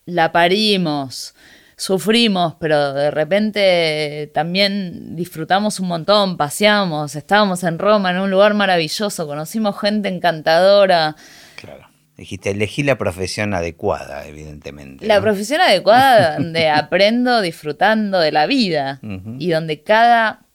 [0.05, 1.33] la parimos,
[1.75, 8.53] sufrimos, pero de repente también disfrutamos un montón, paseamos, estábamos en Roma, en un lugar
[8.53, 11.15] maravilloso, conocimos gente encantadora.
[11.55, 11.88] Claro.
[12.19, 15.07] Dijiste, elegí la profesión adecuada, evidentemente.
[15.07, 18.99] La profesión adecuada donde aprendo disfrutando de la vida
[19.39, 20.45] y donde cada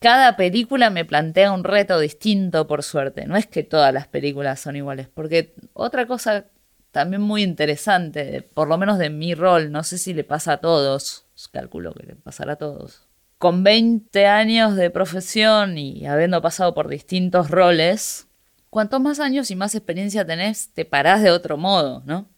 [0.00, 3.24] cada película me plantea un reto distinto, por suerte.
[3.26, 6.44] No es que todas las películas son iguales, porque otra cosa
[6.90, 10.56] también muy interesante, por lo menos de mi rol, no sé si le pasa a
[10.58, 13.06] todos, calculo que le pasará a todos.
[13.38, 18.26] Con 20 años de profesión y habiendo pasado por distintos roles,
[18.74, 22.28] cuantos más años y más experiencia tenés, te parás de otro modo, ¿no?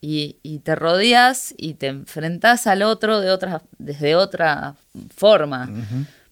[0.00, 4.74] Y, te rodeas y te enfrentás al otro de otra, desde otra
[5.14, 5.70] forma.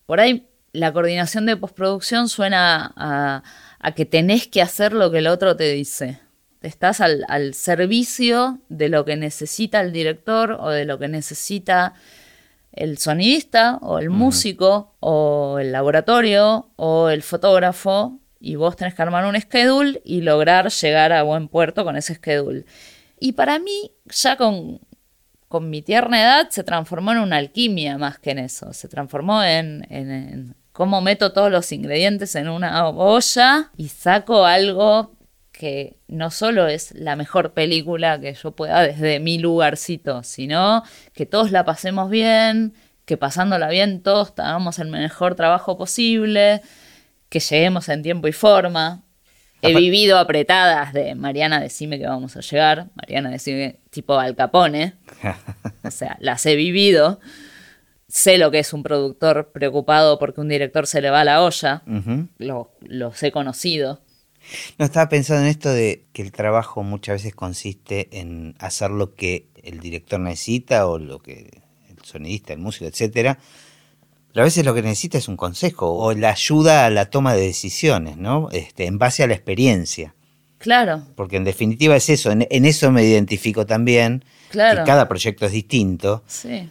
[0.05, 3.45] Por ahí la coordinación de postproducción suena a,
[3.79, 6.19] a que tenés que hacer lo que el otro te dice
[6.61, 11.95] estás al, servicio de lo que necesita el director o de lo que necesita
[12.73, 19.03] el sonidista o el músico o el laboratorio o el fotógrafo y vos tenés que
[19.03, 22.65] armar un schedule y lograr llegar a buen puerto con ese schedule.
[23.19, 24.81] Y para mí, ya con,
[25.49, 28.73] con mi tierna edad, se transformó en una alquimia más que en eso.
[28.73, 35.17] Se transformó en, en cómo meto todos los ingredientes en una olla y saco algo
[35.51, 40.83] que no solo es la mejor película que yo pueda desde mi lugarcito, sino
[41.15, 42.75] que todos la pasemos bien,
[43.07, 46.61] que pasándola bien todos hagamos el mejor trabajo posible,
[47.29, 49.03] que lleguemos en tiempo y forma.
[49.63, 52.89] He vivido apretadas de Mariana, decime que vamos a llegar.
[52.95, 54.95] Mariana, decime tipo Al Capone.
[55.83, 57.21] o sea, las he vivido.
[58.09, 61.43] Sé lo que es un productor preocupado porque un director se le va a la
[61.43, 61.83] olla.
[62.79, 64.01] los he conocido.
[64.79, 69.15] No, estaba pensando en esto de que el trabajo muchas veces consiste en hacer lo
[69.15, 73.39] que el director necesita o lo que el sonidista, el músico, etcétera.
[74.37, 77.33] Pero a veces lo que necesita es un consejo o la ayuda a la toma
[77.33, 78.51] de decisiones, ¿no?
[78.53, 80.15] Este, en base a la experiencia.
[80.59, 81.07] Claro.
[81.15, 84.27] Porque en definitiva es eso, en, eso me identifico también.
[84.51, 84.85] Claro.
[84.85, 86.23] Que cada proyecto es distinto.
[86.27, 86.69] Sí.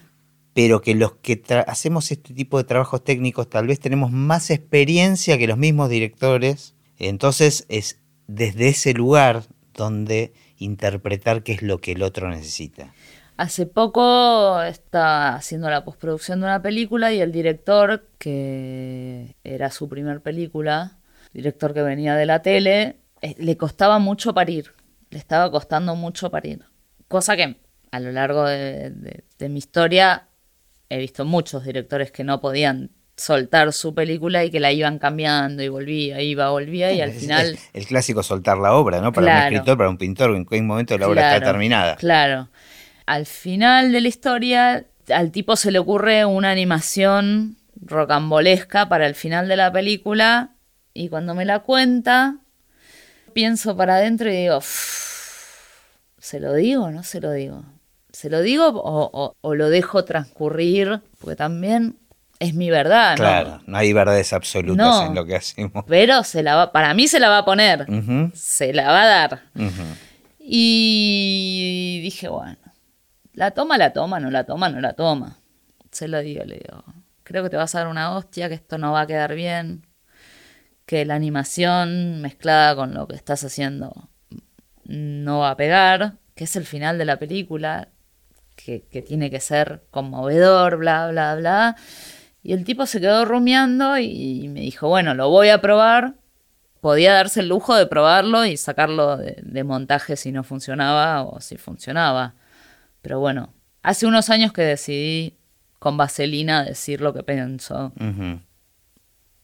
[0.54, 5.36] Pero que los que hacemos este tipo de trabajos técnicos tal vez tenemos más experiencia
[5.36, 7.98] que los mismos directores entonces es
[8.28, 9.42] desde ese lugar
[9.74, 12.94] donde interpretar qué es lo que el otro necesita.
[13.36, 19.88] Hace poco estaba haciendo la postproducción de una película y el director, que era su
[19.88, 20.98] primer película,
[21.32, 24.72] director que venía de la tele, eh, le costaba mucho parir,
[25.10, 26.64] le estaba costando mucho parir.
[27.08, 27.56] Cosa que
[27.90, 30.28] a lo largo de mi historia
[30.88, 35.62] he visto muchos directores que no podían soltar su película y que la iban cambiando
[35.62, 37.58] y volvía, iba, volvía y al final...
[37.72, 39.12] El, clásico soltar la obra, ¿no?
[39.12, 41.96] Para un escritor, para un pintor, en qué momento la obra está terminada.
[41.96, 42.48] Claro.
[43.06, 49.14] Al final de la historia, al tipo se le ocurre una animación rocambolesca para el
[49.14, 50.50] final de la película
[50.92, 52.36] y cuando me la cuenta,
[53.32, 54.60] pienso para adentro y digo,
[56.18, 57.64] ¿se lo digo o no se lo digo?
[58.12, 61.00] ¿Se lo digo o lo dejo transcurrir?
[61.20, 61.96] Porque también
[62.38, 63.16] es mi verdad.
[63.16, 65.84] Claro, no, hay verdades absolutas en lo que hacemos.
[65.86, 67.86] Pero se la va, para mí se la va a poner,
[68.34, 69.42] se la va a dar.
[70.40, 72.56] Y dije, bueno,
[73.36, 75.38] la toma, la toma, no la toma, no la toma.
[75.92, 76.82] Se lo digo, le digo,
[77.22, 79.86] creo que te vas a dar una hostia, que esto no va a quedar bien,
[80.86, 84.10] que la animación mezclada con lo que estás haciendo
[84.84, 87.88] no va a pegar, que es el final de la película,
[88.56, 91.76] que, tiene que ser conmovedor, bla, bla, bla.
[92.42, 96.14] Y el tipo se quedó rumiando y me dijo, bueno, lo voy a probar.
[96.80, 101.56] Podía darse el lujo de probarlo y sacarlo de, montaje si no funcionaba o si
[101.56, 102.34] funcionaba.
[103.06, 105.36] Pero bueno, hace unos años que decidí
[105.78, 107.92] con vaselina decir lo que pienso.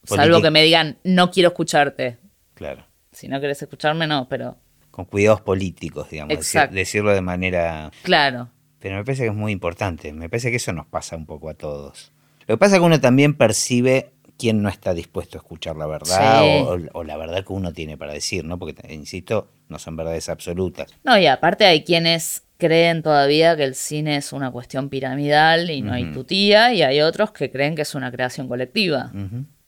[0.03, 2.17] Salvo que me digan, no quiero escucharte.
[2.55, 2.85] Claro.
[3.13, 4.57] Si no quieres escucharme, no, pero...
[4.91, 6.45] Con cuidados políticos, digamos.
[6.71, 7.89] decirlo de manera...
[8.01, 8.49] Claro.
[8.79, 10.11] Pero me parece que es muy importante.
[10.11, 12.11] Me parece que eso nos pasa un poco a todos.
[12.41, 15.87] Lo que pasa es que uno también percibe quién no está dispuesto a escuchar la
[15.87, 16.43] verdad
[16.91, 18.59] o, la verdad que uno tiene para decir, ¿no?
[18.59, 20.93] Porque, insisto, no son verdades absolutas.
[21.05, 25.81] No, y aparte hay quienes creen todavía que el cine es una cuestión piramidal y
[25.81, 29.11] no hay tutía, y hay otros que creen que es una creación colectiva.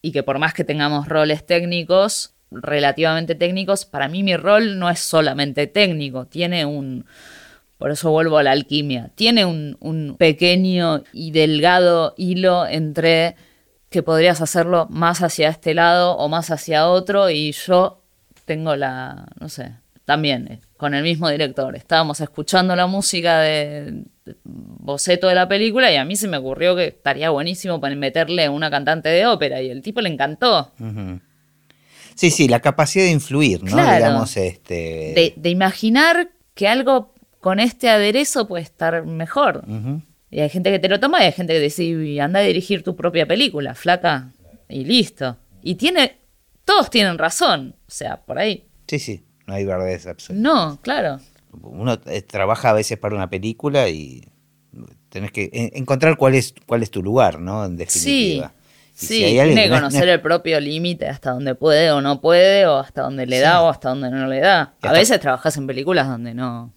[0.02, 4.90] Y que por más que tengamos roles técnicos, relativamente técnicos, para mí mi rol no
[4.90, 7.06] es solamente técnico, tiene un
[7.78, 9.12] por eso vuelvo a la alquimia.
[9.16, 13.36] Tiene un, pequeño y delgado hilo entre
[13.90, 18.02] que podrías hacerlo más hacia este lado o más hacia otro y yo
[18.46, 19.74] tengo la, no sé,
[20.06, 21.76] también eh, con el mismo director.
[21.76, 24.04] Estábamos escuchando la música de,
[24.44, 28.50] boceto de la película y a mí se me ocurrió que estaría buenísimo para meterle
[28.50, 30.72] una cantante de ópera y el tipo le encantó.
[32.16, 33.76] Sí, sí, la capacidad de influir, ¿no?
[33.76, 34.74] Digamos, este...
[34.74, 39.64] de, de imaginar que algo con este aderezo puede estar mejor.
[40.32, 42.84] Y hay gente que te lo toma y hay gente que dice, anda a dirigir
[42.84, 44.32] tu propia película, flaca,
[44.68, 45.38] y listo.
[45.62, 46.18] Y tiene,
[46.64, 48.66] todos tienen razón, o sea, por ahí.
[48.88, 50.42] Sí, sí, no hay verdades absolutas.
[50.44, 51.20] No, claro.
[51.62, 54.28] Uno eh, trabaja a veces para una película y
[55.10, 57.64] tenés que en- encontrar cuál es, cuál es tu lugar, ¿no?
[57.66, 58.52] En Sí, definitiva.
[58.58, 61.92] Y sí, si tiene que que no es- conocer el propio límite, hasta donde puede
[61.92, 64.74] o no puede, o hasta donde le da o hasta donde no le da.
[64.82, 66.74] A veces trabajas en películas donde no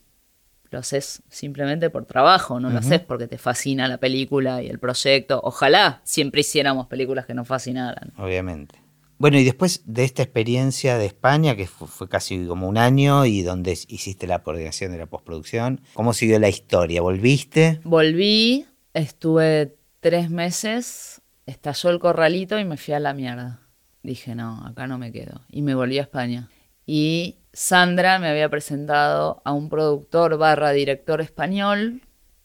[0.71, 4.79] lo haces simplemente por trabajo, no lo haces porque te fascina la película y el
[4.79, 5.41] proyecto.
[5.43, 8.13] Ojalá siempre hiciéramos películas que nos fascinaran.
[8.19, 8.79] Obviamente.
[9.19, 13.27] Bueno, y después de esta experiencia de España, que fu- fue, casi como un año
[13.27, 17.03] y donde hiciste la coordinación de la postproducción, ¿cómo siguió la historia?
[17.03, 17.81] ¿Volviste?
[17.85, 23.61] Volví, estuve tres meses, estalló el corralito y me fui a la mierda.
[24.05, 25.43] Dije, no, acá no me quedo.
[25.49, 26.49] Y me volví a España.
[26.87, 32.03] Y Sandra me había presentado a un productor barra director español,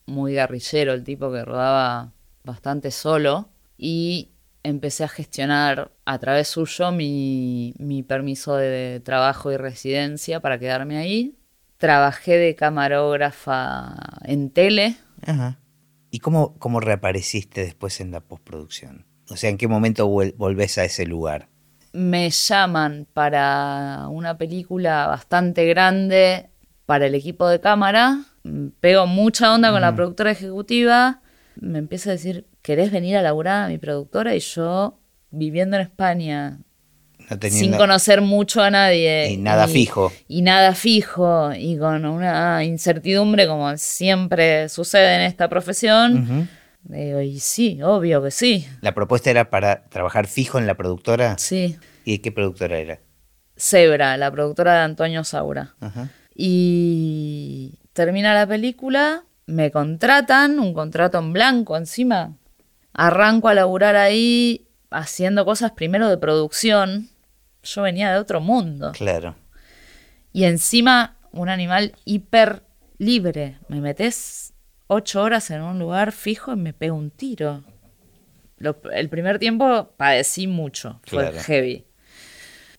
[0.08, 2.12] muy guerrillero, el tipo que rodaba
[2.44, 3.50] bastante solo.
[3.78, 4.30] Y
[4.64, 10.98] empecé a gestionar a través suyo mi, mi permiso de trabajo y residencia para quedarme
[10.98, 11.38] ahí.
[11.78, 14.96] Trabajé de camarógrafa en tele,
[15.26, 15.60] Ajá.
[16.12, 19.06] ¿Y cómo, cómo reapareciste después en la postproducción?
[19.30, 21.50] O sea, ¿en qué momento volvés a ese lugar?
[21.94, 26.50] me llaman para una película bastante grande
[26.86, 28.26] para el equipo de cámara.
[28.82, 31.22] Pego mucha onda con la productora ejecutiva.
[31.56, 34.36] Me empieza a decir, ¿querés venir a laburar a mi productora?
[34.36, 34.98] Y yo,
[35.30, 36.58] viviendo en España,
[37.30, 39.32] No sin conocer mucho a nadie.
[39.32, 40.12] Y nada fijo.
[40.28, 41.54] Y nada fijo.
[41.54, 46.24] Y con una incertidumbre como siempre sucede en esta profesión.
[46.24, 46.48] Ujú.
[46.86, 48.68] Digo, y sí, obvio que sí.
[48.82, 51.38] La propuesta era para trabajar fijo en la productora.
[51.38, 51.78] Sí.
[52.04, 53.00] ¿Y qué productora era?
[53.58, 55.76] Zebra, la productora de Antonio Saura.
[55.80, 56.10] Ajá.
[56.36, 62.36] Y termina la película, me contratan, un contrato en blanco encima.
[62.94, 67.10] Arranco a laburar ahí haciendo cosas primero de producción.
[67.64, 68.92] Yo venía de otro mundo.
[68.94, 69.36] Claro.
[70.32, 72.64] Y encima un animal hiper
[72.98, 73.58] libre.
[73.68, 74.54] Me metes
[74.88, 77.64] ocho horas en un lugar fijo y me pego un tiro.
[78.58, 81.86] Lo- el primer tiempo padecí mucho, fue heavy.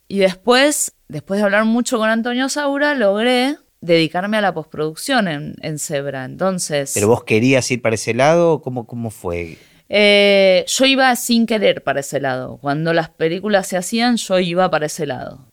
[0.07, 5.57] Y después, después de hablar mucho con Antonio Saura, logré dedicarme a la postproducción en,
[5.61, 6.25] en Zebra.
[6.25, 9.59] Entonces, ¿Pero vos querías ir para ese lado o cómo, cómo fue?
[9.89, 12.59] Eh, yo iba sin querer para ese lado.
[12.59, 15.47] Cuando las películas se hacían, yo iba para ese lado.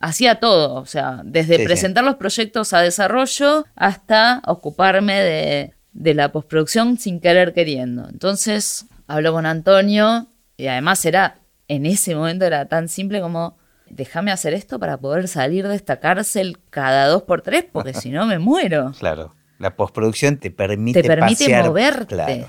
[0.00, 1.66] Hacía todo, o sea, desde Sí, sí.
[1.66, 8.08] presentar los proyectos a desarrollo hasta ocuparme de, de la postproducción sin querer queriendo.
[8.08, 13.56] Entonces, hablo con Antonio y además era, en ese momento era tan simple como,
[13.90, 18.10] déjame hacer esto para poder salir de esta cárcel cada dos por tres, porque si
[18.10, 19.34] no me muero Claro.
[19.58, 22.06] La postproducción te permite te permite pasear- moverte.
[22.16, 22.46] Claro.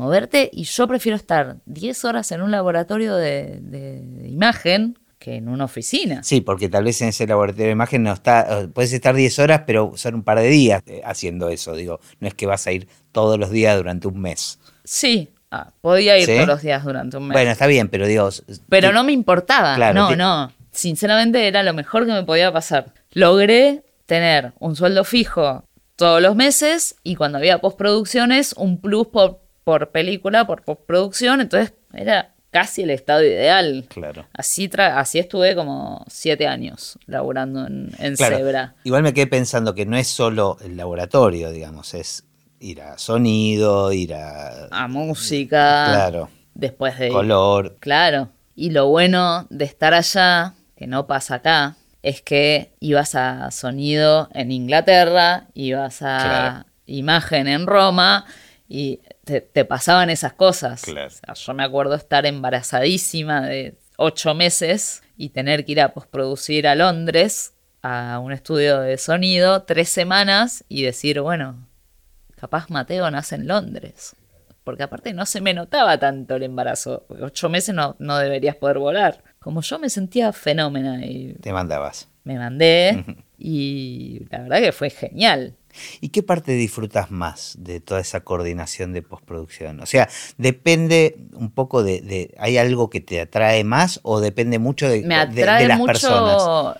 [0.00, 5.34] Moverte y yo prefiero estar 10 horas en un laboratorio de, de- de imagen que
[5.36, 6.22] en una oficina.
[6.22, 9.38] Sí, porque tal vez en ese laboratorio de imagen no está, eh, puedes estar 10
[9.40, 12.66] horas, pero son un par de días eh, haciendo eso, digo, no es que vas
[12.66, 14.58] a ir todos los días durante un mes.
[14.84, 16.34] Sí, ah, podía ir ¿Sí?
[16.36, 17.34] todos los días durante un mes.
[17.34, 19.74] Bueno, está bien, pero digo, s- pero no me importaba.
[19.74, 20.52] Claro, no, no.
[20.72, 22.94] Sinceramente era lo mejor que me podía pasar.
[23.12, 25.64] Logré tener un sueldo fijo
[25.96, 31.40] todos los meses y cuando había postproducciones, un plus por, por película, por postproducción.
[31.40, 33.86] Entonces era casi el estado ideal.
[33.88, 34.26] Claro.
[34.32, 38.74] Así, tra- así estuve como siete años laburando en, en Claro, Zebra.
[38.84, 42.24] Igual me quedé pensando que no es solo el laboratorio, digamos, es
[42.58, 45.86] ir a sonido, ir a A música.
[45.88, 46.28] Claro.
[46.54, 47.08] Después de.
[47.08, 47.76] color.
[47.80, 48.30] Claro.
[48.56, 54.28] Y lo bueno de estar allá, que no pasa acá, es que ibas a sonido
[54.34, 56.64] en Inglaterra, ibas a Claro.
[56.86, 58.24] imagen en Roma
[58.68, 60.82] y te, te pasaban esas cosas.
[60.82, 61.08] Claro.
[61.08, 65.92] O sea, yo me acuerdo estar embarazadísima de ocho meses y tener que ir a
[65.92, 71.66] postproducir a Londres a un estudio de sonido tres semanas y decir, bueno,
[72.36, 74.14] capaz Mateo nace en Londres.
[74.64, 77.06] Porque aparte no se me notaba tanto el embarazo.
[77.20, 79.22] Ocho meses no, no deberías poder volar.
[79.38, 82.08] Como yo me sentía fenómena y Te mandabas.
[82.24, 83.04] me mandé
[83.38, 85.54] y la verdad que fue genial.
[86.00, 89.80] ¿Y qué parte disfrutas más de toda esa coordinación de postproducción?
[89.80, 90.08] O sea,
[90.38, 95.02] depende un poco de, de- ¿hay algo que te atrae más o depende mucho de,
[95.02, 95.86] Me de- de atrae las mucho.
[95.92, 96.76] personas?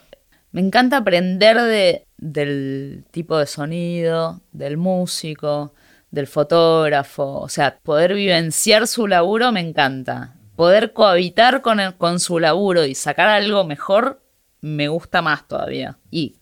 [0.52, 5.72] Me encanta aprender de, del tipo de sonido, del músico,
[6.10, 7.38] del fotógrafo.
[7.40, 10.34] O sea, poder vivenciar su laburo me encanta.
[10.56, 14.20] Poder cohabitar con, el- con su laburo y sacar algo mejor
[14.60, 15.98] me gusta más todavía.
[16.10, 16.36] Y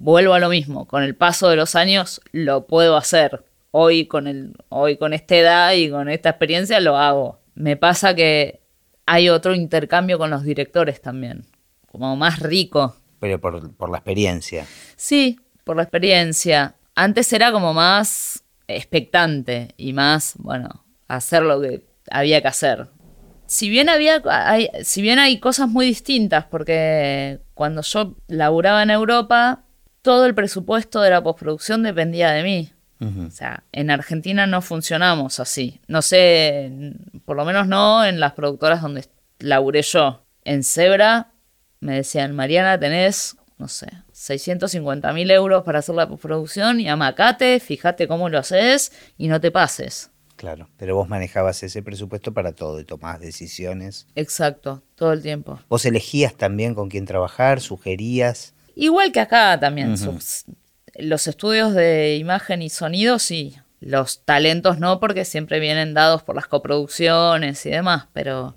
[0.00, 3.44] vuelvo a lo mismo, con el paso de los años lo puedo hacer.
[3.70, 7.40] Hoy con, el, hoy con esta edad y con esta experiencia lo hago.
[7.54, 8.60] Me pasa que
[9.06, 11.44] hay otro intercambio con los directores también,
[11.90, 12.96] como más rico.
[13.20, 14.66] Pero por, por la experiencia.
[14.96, 16.76] Sí, por la experiencia.
[16.94, 22.88] Antes era como más expectante y más, bueno, hacer lo que había que hacer.
[23.46, 28.90] Si bien había, hay, si bien hay cosas muy distintas, porque cuando yo laburaba en
[28.90, 29.63] Europa,
[30.04, 32.70] todo el presupuesto de la postproducción dependía de mí.
[33.00, 35.80] O sea, en Argentina no funcionamos así.
[35.88, 36.72] No sé,
[37.26, 39.04] por lo menos no en las productoras donde
[39.40, 40.22] laburé yo.
[40.42, 41.32] En Zebra
[41.80, 47.60] me decían, Mariana, tenés, no sé, 650 mil euros para hacer la postproducción y amacate,
[47.60, 50.10] fíjate cómo lo haces y no te pases.
[50.36, 54.06] Claro, pero vos manejabas ese presupuesto para todo y tomabas decisiones.
[54.14, 55.60] Exacto, todo el tiempo.
[55.68, 58.53] Vos elegías también con quién trabajar, sugerías.
[58.74, 59.94] Igual que acá también.
[60.96, 63.56] los estudios de imagen y sonido, sí.
[63.80, 68.56] Los talentos no, porque siempre vienen dados por las coproducciones y demás, pero,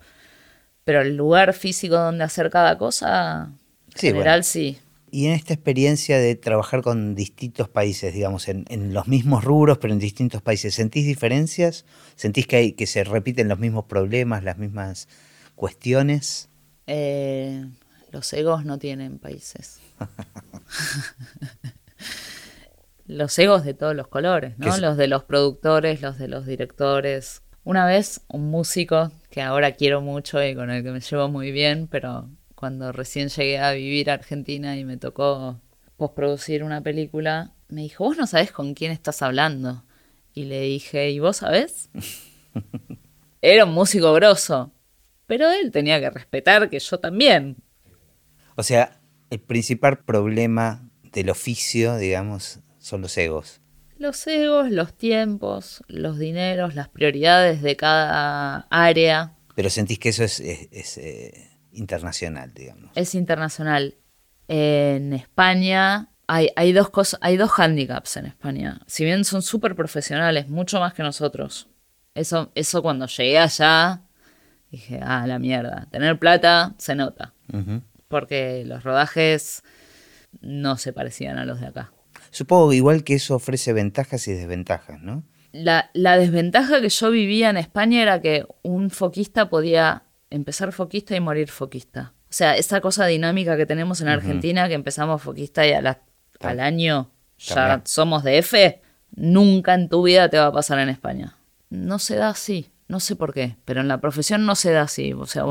[0.86, 3.52] pero el lugar físico donde hacer cada cosa,
[3.94, 4.80] en general sí.
[5.10, 9.94] Y en esta experiencia de trabajar con distintos países, digamos, en, los mismos rubros, pero
[9.94, 11.86] en distintos países, ¿sentís diferencias?
[12.16, 15.08] ¿Sentís que, hay, que se repiten los mismos problemas, las mismas
[15.56, 16.50] cuestiones?
[16.88, 17.66] Eh,
[18.12, 19.80] los egos no tienen países.
[23.08, 24.78] los egos de todos los colores, ¿no?
[24.78, 27.42] Los de los productores, los de los directores.
[27.64, 31.52] Una vez un músico que ahora quiero mucho y con el que me llevo muy
[31.52, 35.60] bien, pero cuando recién llegué a vivir a Argentina y me tocó
[35.96, 39.84] postproducir una película, me dijo, vos no sabés con quién estás hablando.
[40.34, 41.90] Y le dije, ¿y vos sabés?
[43.42, 44.72] Era un músico grosso,
[45.26, 47.58] pero él tenía que respetar que yo también.
[48.58, 49.00] O sea,
[49.30, 53.62] el principal problema del oficio, digamos, son los egos.
[54.00, 59.36] Los egos, los tiempos, los dineros, las prioridades de cada área.
[59.56, 62.92] Pero sentís que eso es, eh, internacional, digamos.
[62.96, 63.96] Es internacional.
[64.48, 68.82] En España hay, hay dos cosas, hay dos handicaps en España.
[68.88, 71.68] Si bien son súper profesionales, mucho más que nosotros.
[72.16, 74.02] Eso, eso cuando llegué allá,
[74.72, 75.88] dije, ah, la mierda.
[75.92, 77.36] Tener plata se nota.
[78.08, 79.64] Porque los rodajes
[80.42, 81.92] no se parecían a los de acá.
[82.32, 85.24] Supongo igual que eso ofrece ventajas y desventajas, ¿no?
[85.52, 91.16] La, la desventaja que yo vivía en España era que un foquista podía empezar foquista
[91.16, 92.14] y morir foquista.
[92.30, 97.10] O sea, esa cosa dinámica que tenemos en Argentina, que empezamos foquista y al año
[97.38, 98.82] ya somos de F,
[99.16, 101.38] nunca en tu vida te va a pasar en España.
[101.70, 104.84] No se da así, no sé por qué, pero en la profesión no se da
[104.84, 105.14] así.
[105.14, 105.46] O sea,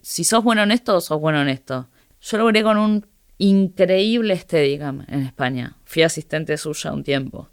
[0.00, 1.88] si sos bueno en esto, sos bueno en esto.
[2.22, 3.06] Yo logré con un
[3.38, 5.76] increíble Steadicam en España.
[5.84, 7.48] Fui asistente suya un tiempo.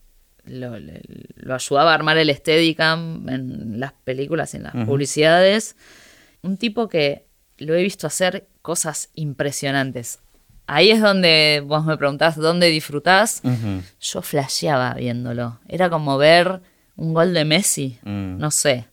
[0.45, 0.73] Lo,
[1.53, 5.75] ayudaba a armar el Steadicam en las películas, en las publicidades
[6.41, 7.25] un tipo que
[7.57, 10.19] lo he visto hacer cosas impresionantes.
[10.67, 13.41] Ahí es donde vos me preguntás dónde disfrutás.
[13.99, 15.59] Yo flasheaba viéndolo.
[15.67, 16.61] Era como ver
[16.95, 18.37] un gol de Messi, mm.
[18.37, 18.87] no sé.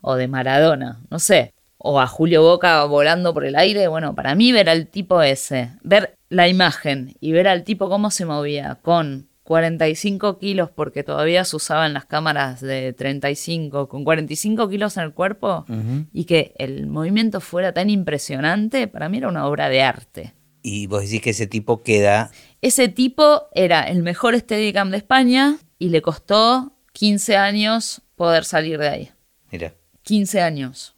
[0.00, 1.53] O de Maradona, no sé.
[1.86, 3.88] O a Julio Boca volando por el aire.
[3.88, 8.10] Bueno, para mí ver al tipo ese, ver la imagen y ver al tipo cómo
[8.10, 14.68] se movía con 45 kilos porque todavía se usaban las cámaras de 35 con 45
[14.70, 15.66] kilos en el cuerpo
[16.12, 20.34] y que el movimiento fuera tan impresionante, para mí era una obra de arte.
[20.62, 22.30] Y vos decís que ese tipo queda...
[22.62, 28.78] Ese tipo era el mejor Steadicam de España y le costó 15 años poder salir
[28.78, 29.10] de ahí.
[29.50, 29.74] Mira.
[30.04, 30.93] 15 años.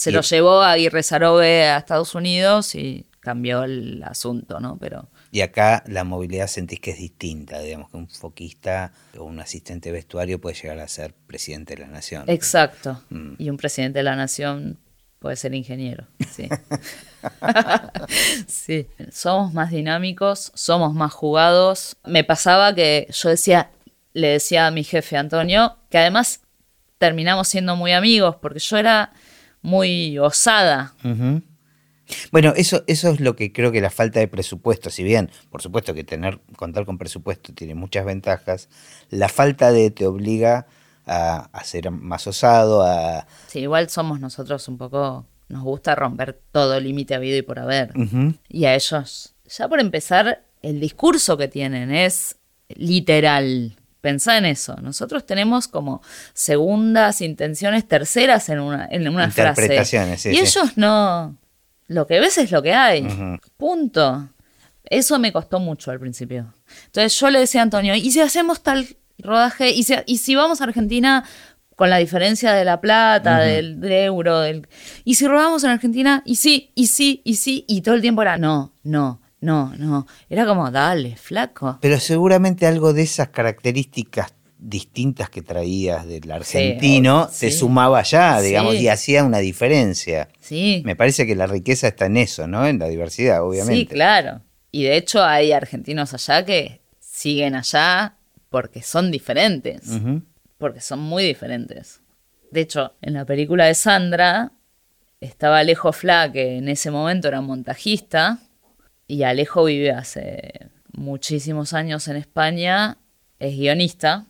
[0.00, 4.78] Se lo llevó a Aguirre Sarobe a Estados Unidos y cambió el asunto, ¿no?
[4.78, 9.38] Pero y acá la movilidad sentís que es distinta, digamos que un foquista o un
[9.38, 12.24] asistente vestuario puede llegar a ser presidente de la nación.
[12.26, 13.00] Exacto.
[13.10, 13.34] Mm.
[13.38, 14.78] Y un presidente de la nación
[15.20, 16.06] puede ser ingeniero.
[16.32, 16.48] Sí.
[18.48, 18.88] sí.
[19.12, 21.96] Somos más dinámicos, somos más jugados.
[22.04, 23.70] Me pasaba que yo decía,
[24.14, 26.40] le decía a mi jefe Antonio, que además
[26.98, 29.12] terminamos siendo muy amigos, porque yo era
[29.62, 30.94] muy osada.
[32.32, 35.62] Bueno, eso, eso es lo que creo que la falta de presupuesto, si bien, por
[35.62, 38.68] supuesto que tener, contar con presupuesto tiene muchas ventajas,
[39.10, 40.66] la falta de te obliga
[41.06, 43.26] a, ser más osado, a...
[43.48, 47.92] Sí, igual somos nosotros un poco, nos gusta romper todo límite habido y por haber.
[48.48, 52.36] Y a ellos, ya por empezar, el discurso que tienen es
[52.68, 53.76] literal.
[54.00, 54.76] Pensá en eso.
[54.76, 60.32] Nosotros tenemos como segundas intenciones, terceras en una, en una Interpretaciones, frase.
[60.32, 61.36] y ellos no
[61.90, 63.04] lo que ves es lo que hay.
[63.56, 64.28] Punto.
[64.84, 66.54] Eso me costó mucho al principio.
[66.86, 69.70] Entonces yo le decía a Antonio, ¿y si hacemos tal rodaje?
[69.70, 71.24] ¿Y si, y si vamos a Argentina
[71.74, 74.38] con la diferencia de la plata, del, euro?
[74.38, 74.68] Del,
[75.04, 76.22] ¿Y si rodamos en Argentina?
[76.24, 77.64] Y sí, y sí, y sí.
[77.66, 80.06] Y todo el tiempo era, no, no, No, no.
[80.28, 81.78] Era como, dale, flaco.
[81.80, 87.58] Pero seguramente algo de esas características distintas que traías del argentino Sí, se sí.
[87.60, 88.80] sumaba ya, digamos, Sí.
[88.82, 90.28] y hacía una diferencia.
[90.38, 90.82] Sí.
[90.84, 92.66] Me parece que la riqueza está en eso, ¿no?
[92.66, 93.74] En la diversidad, obviamente.
[93.80, 94.42] Sí, claro.
[94.70, 98.16] Y de hecho hay argentinos allá que siguen allá
[98.50, 99.82] porque son diferentes.
[100.58, 102.02] Porque son muy diferentes.
[102.50, 104.52] De hecho, en la película de Sandra
[105.20, 108.40] estaba Alejo Fla, que en ese momento era montajista,
[109.10, 112.98] y Alejo vive hace muchísimos años en España,
[113.38, 114.26] es guionista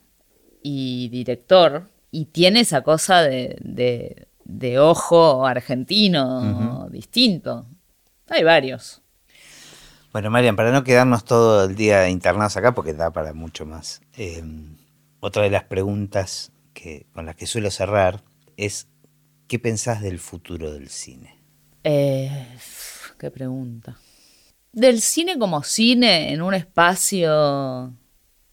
[0.63, 7.67] y director, y tiene esa cosa de, de- de ojo argentino distinto.
[8.29, 9.01] Hay varios.
[10.13, 14.01] Bueno, Marian, para no quedarnos todo el día internados acá, porque da para mucho más,
[14.17, 14.43] eh,
[15.21, 18.23] otra de las preguntas que, con las que suelo cerrar
[18.57, 18.89] es,
[19.47, 21.37] ¿qué pensás del futuro del cine?
[21.85, 22.47] Eh,
[23.19, 23.97] qué pregunta.
[24.73, 27.93] Del cine como cine en un espacio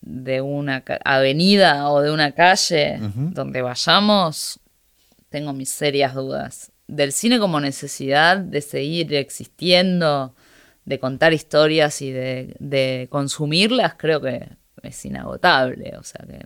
[0.01, 4.59] de una avenida o de una calle donde vayamos,
[5.29, 6.71] tengo mis serias dudas.
[6.87, 10.33] Del cine como necesidad de seguir existiendo,
[10.85, 14.49] de contar historias y de, de consumirlas, creo que
[14.81, 15.97] es inagotable.
[15.97, 16.39] O sea que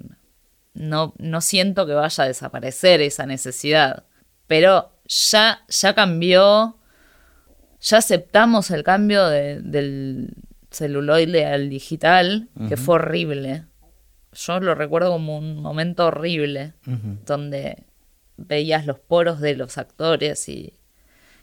[0.74, 4.04] no, no siento que vaya a desaparecer esa necesidad.
[4.48, 6.78] Pero ya, ya cambió,
[7.82, 10.34] ya aceptamos el cambio de- del
[10.70, 13.66] celuloide al digital, que fue horrible.
[14.34, 16.74] Yo lo recuerdo como un momento horrible,
[17.26, 17.84] donde
[18.38, 20.78] veías los poros de los actores y,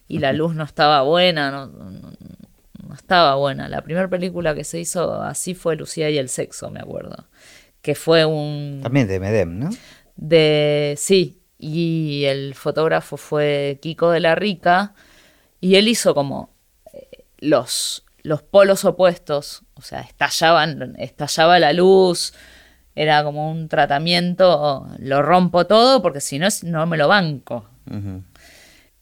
[0.07, 2.12] y la luz no estaba buena, no, no-
[2.86, 3.68] no estaba buena.
[3.68, 7.26] La primera película que se hizo así fue Lucía y el sexo, me acuerdo.
[7.82, 8.80] Que fue un...
[8.82, 9.68] También de Medem, ¿no?
[10.16, 10.95] De.
[10.97, 14.95] Sí, y el fotógrafo fue Kiko de la Rica,
[15.61, 16.50] y él hizo como
[16.92, 22.32] eh, los, los polos opuestos, o sea, estallaban, estallaba la luz,
[22.94, 27.64] era como un tratamiento, lo rompo todo porque si no, no me lo banco.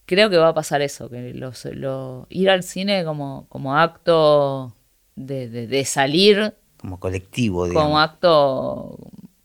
[0.05, 4.77] Creo que va a pasar eso, que los, lo- ir al cine como, como acto
[5.17, 7.85] de, de- de salir Como colectivo, digamos.
[7.89, 8.99] como acto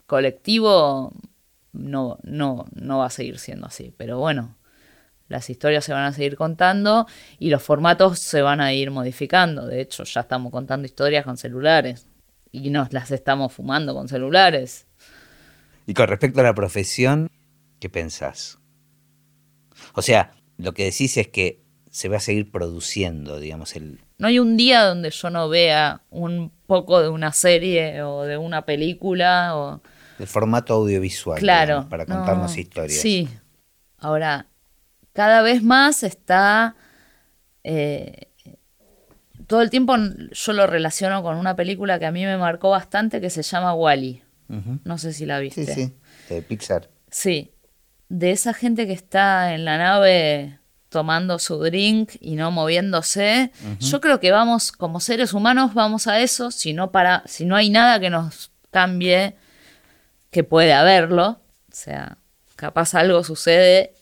[0.06, 1.14] colectivo
[1.74, 3.94] no, no, no va a seguir siendo así.
[3.98, 4.56] Pero bueno,
[5.32, 7.08] las historias se van a seguir contando
[7.40, 9.66] y los formatos se van a ir modificando.
[9.66, 12.08] De hecho, ya estamos contando historias con celulares
[12.52, 14.86] y nos las estamos fumando con celulares.
[15.88, 17.30] Y con respecto a la profesión,
[17.80, 18.60] ¿qué pensás?
[19.94, 24.00] O sea, lo que decís es que se va a seguir produciendo, digamos, el...
[24.18, 28.38] No hay un día donde yo no vea un poco de una serie o de
[28.38, 29.82] una película o
[30.20, 31.68] el formato audiovisual Claro.
[31.68, 33.02] digamos, para no, contarnos historias.
[33.02, 33.28] Sí.
[33.98, 34.46] Ahora,
[35.14, 36.76] cada vez más está.
[37.64, 38.28] eh,
[39.48, 39.96] todo el tiempo
[40.32, 43.74] yo lo relaciono con una película que a mí me marcó bastante que se llama
[43.74, 44.24] Wally.
[44.48, 44.80] Ujú.
[44.86, 45.66] No sé si la Sí, viste.
[45.74, 45.94] sí,
[46.30, 46.90] de Pixar.
[47.10, 47.52] Sí.
[48.08, 50.60] De esa gente que está en la nave
[50.90, 53.52] tomando su drink y no moviéndose.
[53.80, 57.56] Yo creo que vamos, como seres humanos, vamos a eso, si no para, si no
[57.56, 59.36] hay nada que nos cambie,
[60.30, 61.40] que puede haberlo.
[61.70, 62.18] O sea,
[62.58, 63.94] capaz algo sucede,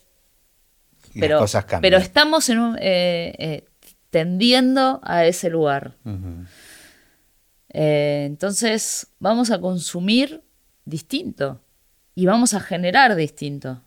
[1.19, 1.81] Y pero, las cosas cambian.
[1.81, 3.65] pero estamos en un, eh, eh,
[4.09, 5.95] tendiendo a ese lugar.
[7.71, 10.41] Eh, entonces vamos a consumir
[10.85, 11.61] distinto
[12.15, 13.81] y vamos a generar distinto.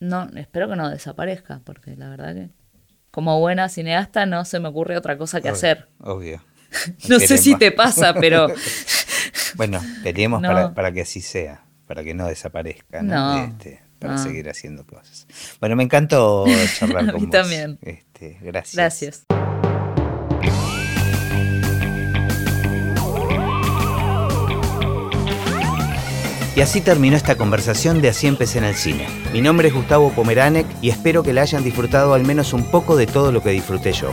[0.00, 2.48] No, espero que no desaparezca, porque la verdad que
[3.10, 5.88] como buena cineasta no se me ocurre otra cosa que Obvio, hacer.
[6.00, 6.44] Obvio.
[7.08, 8.48] No sé si te pasa, pero
[9.56, 10.48] Bueno, peleemos No.
[10.48, 13.36] para, para que así sea, para que no desaparezca, ¿no?
[13.38, 13.44] No.
[13.44, 14.22] Este, para No.
[14.22, 15.26] seguir haciendo cosas.
[15.60, 16.44] Bueno, me encantó
[16.78, 17.30] charlar A con mí vos.
[17.32, 17.78] también.
[17.82, 18.74] Este, gracias.
[18.74, 19.24] gracias.
[26.56, 29.06] Y así terminó esta conversación de Así empecé en el cine.
[29.32, 32.96] Mi nombre es Gustavo Pomeranek y espero que la hayan disfrutado al menos un poco
[32.96, 34.12] de todo lo que disfruté yo.